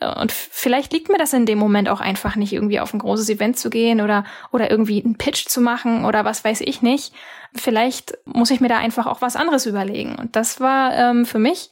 [0.00, 2.98] äh, und vielleicht liegt mir das in dem Moment auch einfach nicht, irgendwie auf ein
[2.98, 6.82] großes Event zu gehen oder, oder irgendwie einen Pitch zu machen oder was weiß ich
[6.82, 7.14] nicht.
[7.54, 10.16] Vielleicht muss ich mir da einfach auch was anderes überlegen.
[10.16, 11.70] Und das war ähm, für mich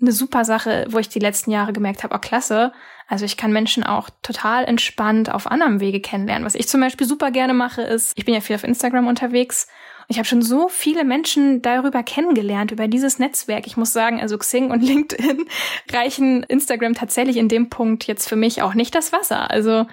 [0.00, 2.72] eine super Sache, wo ich die letzten Jahre gemerkt habe, oh klasse,
[3.06, 6.44] also ich kann Menschen auch total entspannt auf anderem Wege kennenlernen.
[6.44, 9.66] Was ich zum Beispiel super gerne mache, ist, ich bin ja viel auf Instagram unterwegs
[10.00, 13.66] und ich habe schon so viele Menschen darüber kennengelernt, über dieses Netzwerk.
[13.66, 15.44] Ich muss sagen, also Xing und LinkedIn
[15.92, 19.50] reichen Instagram tatsächlich in dem Punkt jetzt für mich auch nicht das Wasser.
[19.50, 19.86] Also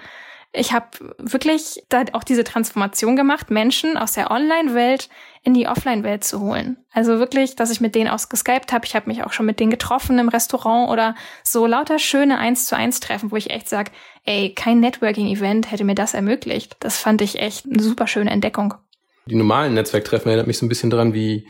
[0.52, 0.86] ich habe
[1.18, 5.08] wirklich da auch diese Transformation gemacht, Menschen aus der Online-Welt
[5.42, 6.78] in die Offline-Welt zu holen.
[6.92, 8.86] Also wirklich, dass ich mit denen ausgeskypt habe.
[8.86, 12.66] Ich habe mich auch schon mit denen getroffen im Restaurant oder so lauter schöne eins
[12.66, 13.90] zu eins Treffen, wo ich echt sage,
[14.24, 16.76] ey, kein Networking-Event hätte mir das ermöglicht.
[16.80, 18.74] Das fand ich echt eine super schöne Entdeckung.
[19.26, 21.46] Die normalen Netzwerktreffen erinnert mich so ein bisschen dran wie,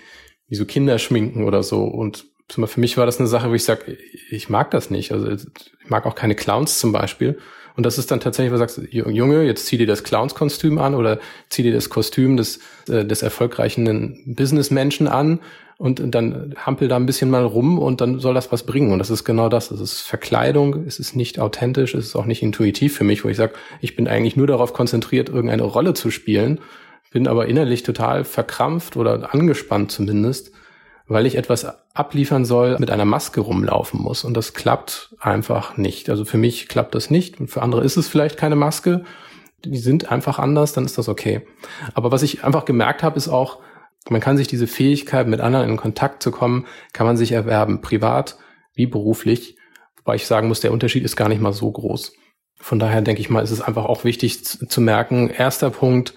[0.48, 1.84] wie so Kinderschminken oder so.
[1.84, 3.96] Und für mich war das eine Sache, wo ich sage,
[4.30, 5.12] ich mag das nicht.
[5.12, 5.46] Also ich
[5.88, 7.38] mag auch keine Clowns zum Beispiel.
[7.78, 10.96] Und das ist dann tatsächlich, wo du sagst, Junge, jetzt zieh dir das Clownskostüm an
[10.96, 12.58] oder zieh dir das Kostüm des,
[12.88, 15.38] äh, des erfolgreichen Businessmenschen an
[15.76, 18.90] und dann hampel da ein bisschen mal rum und dann soll das was bringen.
[18.90, 19.70] Und das ist genau das.
[19.70, 23.28] Es ist Verkleidung, es ist nicht authentisch, es ist auch nicht intuitiv für mich, wo
[23.28, 26.58] ich sage, ich bin eigentlich nur darauf konzentriert, irgendeine Rolle zu spielen,
[27.12, 30.50] bin aber innerlich total verkrampft oder angespannt zumindest
[31.08, 34.24] weil ich etwas abliefern soll, mit einer Maske rumlaufen muss.
[34.24, 36.10] Und das klappt einfach nicht.
[36.10, 37.40] Also für mich klappt das nicht.
[37.40, 39.04] Und für andere ist es vielleicht keine Maske.
[39.64, 41.46] Die sind einfach anders, dann ist das okay.
[41.94, 43.58] Aber was ich einfach gemerkt habe, ist auch,
[44.10, 47.80] man kann sich diese Fähigkeit, mit anderen in Kontakt zu kommen, kann man sich erwerben,
[47.80, 48.36] privat
[48.74, 49.56] wie beruflich.
[49.96, 52.12] Wobei ich sagen muss, der Unterschied ist gar nicht mal so groß.
[52.60, 56.14] Von daher denke ich mal, ist es einfach auch wichtig zu merken, erster Punkt,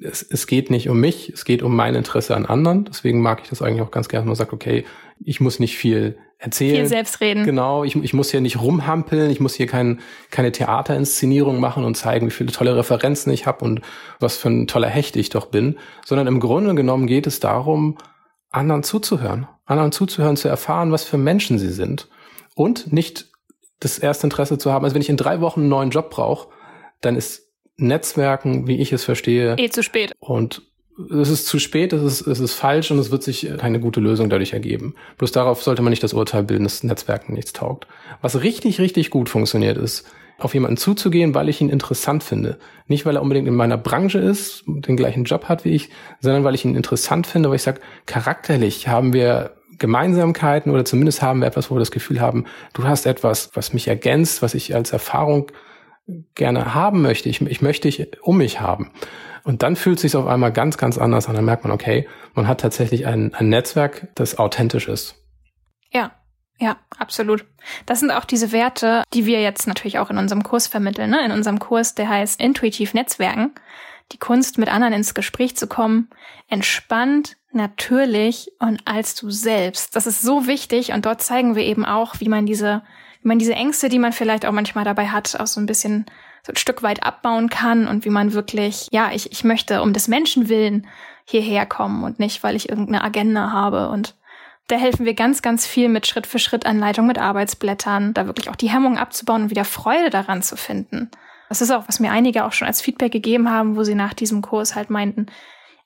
[0.00, 2.84] es, es geht nicht um mich, es geht um mein Interesse an anderen.
[2.84, 4.84] Deswegen mag ich das eigentlich auch ganz gerne, man sagt, okay,
[5.20, 6.76] ich muss nicht viel erzählen.
[6.76, 7.44] Viel selbst reden.
[7.44, 11.96] Genau, ich, ich muss hier nicht rumhampeln, ich muss hier kein, keine Theaterinszenierung machen und
[11.96, 13.80] zeigen, wie viele tolle Referenzen ich habe und
[14.20, 17.98] was für ein toller Hecht ich doch bin, sondern im Grunde genommen geht es darum,
[18.50, 22.08] anderen zuzuhören, anderen zuzuhören, zu erfahren, was für Menschen sie sind
[22.54, 23.30] und nicht
[23.80, 24.84] das erste Interesse zu haben.
[24.84, 26.48] Also wenn ich in drei Wochen einen neuen Job brauche,
[27.00, 27.47] dann ist
[27.78, 29.56] Netzwerken, wie ich es verstehe.
[29.56, 30.12] Eh zu spät.
[30.20, 30.62] Und
[31.10, 34.00] es ist zu spät, es ist, es ist falsch und es wird sich keine gute
[34.00, 34.94] Lösung dadurch ergeben.
[35.16, 37.86] Bloß darauf sollte man nicht das Urteil bilden, dass Netzwerken nichts taugt.
[38.20, 42.58] Was richtig, richtig gut funktioniert ist, auf jemanden zuzugehen, weil ich ihn interessant finde.
[42.86, 46.44] Nicht, weil er unbedingt in meiner Branche ist, den gleichen Job hat wie ich, sondern
[46.44, 51.40] weil ich ihn interessant finde, weil ich sage, charakterlich haben wir Gemeinsamkeiten oder zumindest haben
[51.40, 54.74] wir etwas, wo wir das Gefühl haben, du hast etwas, was mich ergänzt, was ich
[54.74, 55.50] als Erfahrung
[56.34, 57.28] gerne haben möchte.
[57.28, 58.90] Ich, ich möchte ich um mich haben.
[59.44, 61.34] Und dann fühlt es sich auf einmal ganz, ganz anders an.
[61.34, 65.14] Dann merkt man, okay, man hat tatsächlich ein, ein Netzwerk, das authentisch ist.
[65.90, 66.12] Ja,
[66.60, 67.44] Ja, absolut.
[67.86, 71.10] Das sind auch diese Werte, die wir jetzt natürlich auch in unserem Kurs vermitteln.
[71.10, 71.24] Ne?
[71.24, 73.52] In unserem Kurs, der heißt Intuitiv Netzwerken.
[74.12, 76.08] Die Kunst, mit anderen ins Gespräch zu kommen,
[76.48, 79.96] entspannt, natürlich und als du selbst.
[79.96, 82.82] Das ist so wichtig und dort zeigen wir eben auch, wie man diese,
[83.22, 86.06] wie man diese Ängste, die man vielleicht auch manchmal dabei hat, auch so ein bisschen
[86.44, 89.92] so ein Stück weit abbauen kann und wie man wirklich, ja, ich, ich möchte um
[89.92, 90.86] des Menschen willen
[91.24, 94.14] hierher kommen und nicht, weil ich irgendeine Agenda habe und
[94.68, 98.50] da helfen wir ganz, ganz viel mit Schritt für Schritt Anleitung mit Arbeitsblättern, da wirklich
[98.50, 101.10] auch die Hemmung abzubauen und wieder Freude daran zu finden.
[101.48, 104.12] Das ist auch, was mir einige auch schon als Feedback gegeben haben, wo sie nach
[104.12, 105.26] diesem Kurs halt meinten,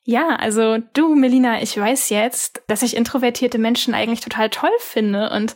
[0.04, 5.30] ja, also du, Melina, ich weiß jetzt, dass ich introvertierte Menschen eigentlich total toll finde
[5.30, 5.54] und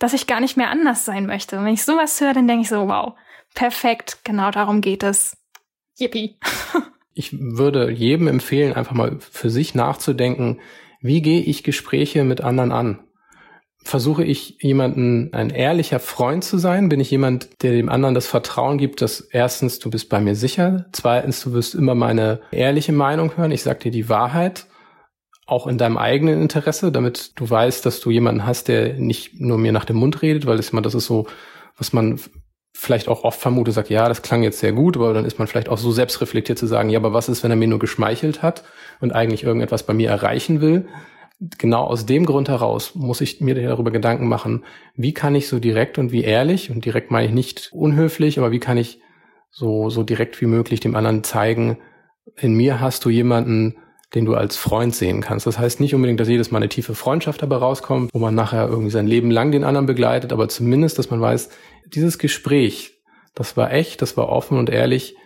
[0.00, 1.56] dass ich gar nicht mehr anders sein möchte.
[1.56, 3.12] Und wenn ich sowas höre, dann denke ich so, wow,
[3.54, 5.36] perfekt, genau darum geht es.
[5.96, 6.38] Yippie.
[7.14, 10.58] ich würde jedem empfehlen, einfach mal für sich nachzudenken,
[11.00, 12.98] wie gehe ich Gespräche mit anderen an?
[13.82, 16.90] Versuche ich jemanden ein ehrlicher Freund zu sein?
[16.90, 20.34] Bin ich jemand, der dem anderen das Vertrauen gibt, dass erstens du bist bei mir
[20.34, 24.66] sicher, zweitens du wirst immer meine ehrliche Meinung hören, ich sag dir die Wahrheit,
[25.50, 29.58] auch in deinem eigenen Interesse, damit du weißt, dass du jemanden hast, der nicht nur
[29.58, 31.26] mir nach dem Mund redet, weil das immer das ist so,
[31.76, 32.20] was man
[32.72, 35.48] vielleicht auch oft vermutet, sagt, ja, das klang jetzt sehr gut, aber dann ist man
[35.48, 38.42] vielleicht auch so selbstreflektiert zu sagen, ja, aber was ist, wenn er mir nur geschmeichelt
[38.42, 38.64] hat
[39.00, 40.86] und eigentlich irgendetwas bei mir erreichen will?
[41.58, 45.58] Genau aus dem Grund heraus muss ich mir darüber Gedanken machen, wie kann ich so
[45.58, 49.00] direkt und wie ehrlich, und direkt meine ich nicht unhöflich, aber wie kann ich
[49.50, 51.78] so, so direkt wie möglich dem anderen zeigen,
[52.36, 53.76] in mir hast du jemanden,
[54.14, 55.46] den du als Freund sehen kannst.
[55.46, 58.68] Das heißt nicht unbedingt, dass jedes Mal eine tiefe Freundschaft dabei rauskommt, wo man nachher
[58.68, 61.50] irgendwie sein Leben lang den anderen begleitet, aber zumindest, dass man weiß,
[61.86, 63.00] dieses Gespräch,
[63.34, 65.16] das war echt, das war offen und ehrlich.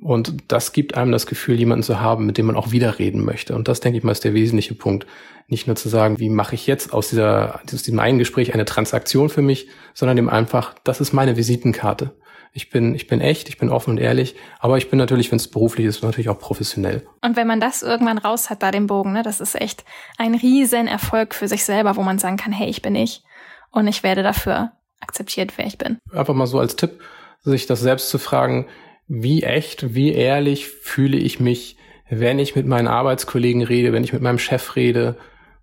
[0.00, 3.24] Und das gibt einem das Gefühl, jemanden zu haben, mit dem man auch wieder reden
[3.24, 3.54] möchte.
[3.54, 5.06] Und das, denke ich mal, ist der wesentliche Punkt.
[5.48, 8.64] Nicht nur zu sagen, wie mache ich jetzt aus, dieser, aus diesem einen Gespräch eine
[8.64, 12.16] Transaktion für mich, sondern dem einfach, das ist meine Visitenkarte.
[12.54, 15.38] Ich bin, ich bin echt, ich bin offen und ehrlich, aber ich bin natürlich, wenn
[15.38, 17.06] es beruflich ist, natürlich auch professionell.
[17.22, 19.84] Und wenn man das irgendwann raus hat, da den Bogen, ne, das ist echt
[20.18, 23.22] ein riesen Erfolg für sich selber, wo man sagen kann, hey, ich bin ich
[23.70, 25.98] und ich werde dafür akzeptiert, wer ich bin.
[26.12, 27.00] Einfach mal so als Tipp,
[27.42, 28.66] sich das selbst zu fragen,
[29.08, 31.76] wie echt, wie ehrlich fühle ich mich,
[32.08, 35.16] wenn ich mit meinen Arbeitskollegen rede, wenn ich mit meinem Chef rede,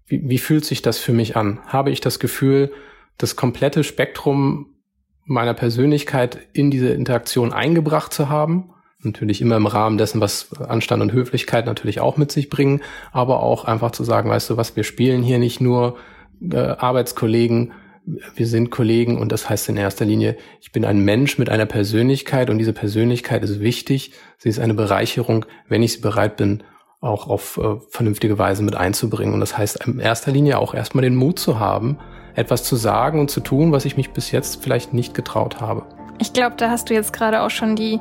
[0.07, 1.59] wie, wie fühlt sich das für mich an?
[1.67, 2.71] Habe ich das Gefühl,
[3.17, 4.75] das komplette Spektrum
[5.29, 8.71] meiner Persönlichkeit in diese Interaktion eingebracht zu haben.
[9.01, 12.81] Natürlich immer im Rahmen dessen, was Anstand und Höflichkeit natürlich auch mit sich bringen,
[13.13, 15.97] aber auch einfach zu sagen, weißt du was, wir spielen hier nicht nur
[16.41, 17.71] äh, Arbeitskollegen,
[18.35, 21.67] wir sind Kollegen und das heißt in erster Linie, ich bin ein Mensch mit einer
[21.67, 24.13] Persönlichkeit und diese Persönlichkeit ist wichtig.
[24.37, 26.63] Sie ist eine Bereicherung, wenn ich sie bereit bin,
[27.01, 29.35] auch auf äh, vernünftige Weise mit einzubringen.
[29.35, 31.99] Und das heißt in erster Linie auch erstmal den Mut zu haben,
[32.35, 35.83] etwas zu sagen und zu tun, was ich mich bis jetzt vielleicht nicht getraut habe.
[36.19, 37.99] Ich glaube, da hast du jetzt gerade auch schon die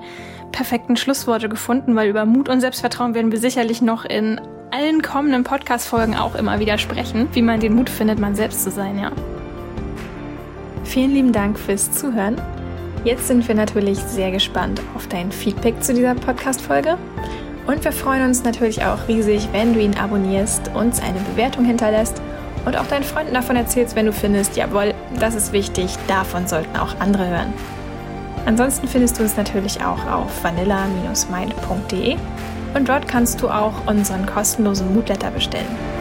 [0.53, 5.45] perfekten Schlussworte gefunden, weil über Mut und Selbstvertrauen werden wir sicherlich noch in allen kommenden
[5.45, 9.13] Podcast-Folgen auch immer wieder sprechen, wie man den Mut findet, man selbst zu sein, ja.
[10.85, 12.41] Vielen lieben Dank fürs Zuhören.
[13.05, 16.99] Jetzt sind wir natürlich sehr gespannt auf dein Feedback zu dieser Podcast-Folge.
[17.67, 22.21] Und wir freuen uns natürlich auch riesig, wenn du ihn abonnierst, uns eine Bewertung hinterlässt
[22.69, 26.77] und auch deinen Freunden davon erzählst, wenn du findest, jawohl, das ist wichtig, davon sollten
[26.77, 27.55] auch andere hören.
[28.45, 32.17] Ansonsten findest du es natürlich auch auf vanilla-mind.de
[32.75, 35.98] und dort kannst du auch unseren kostenlosen Moodletter bestellen.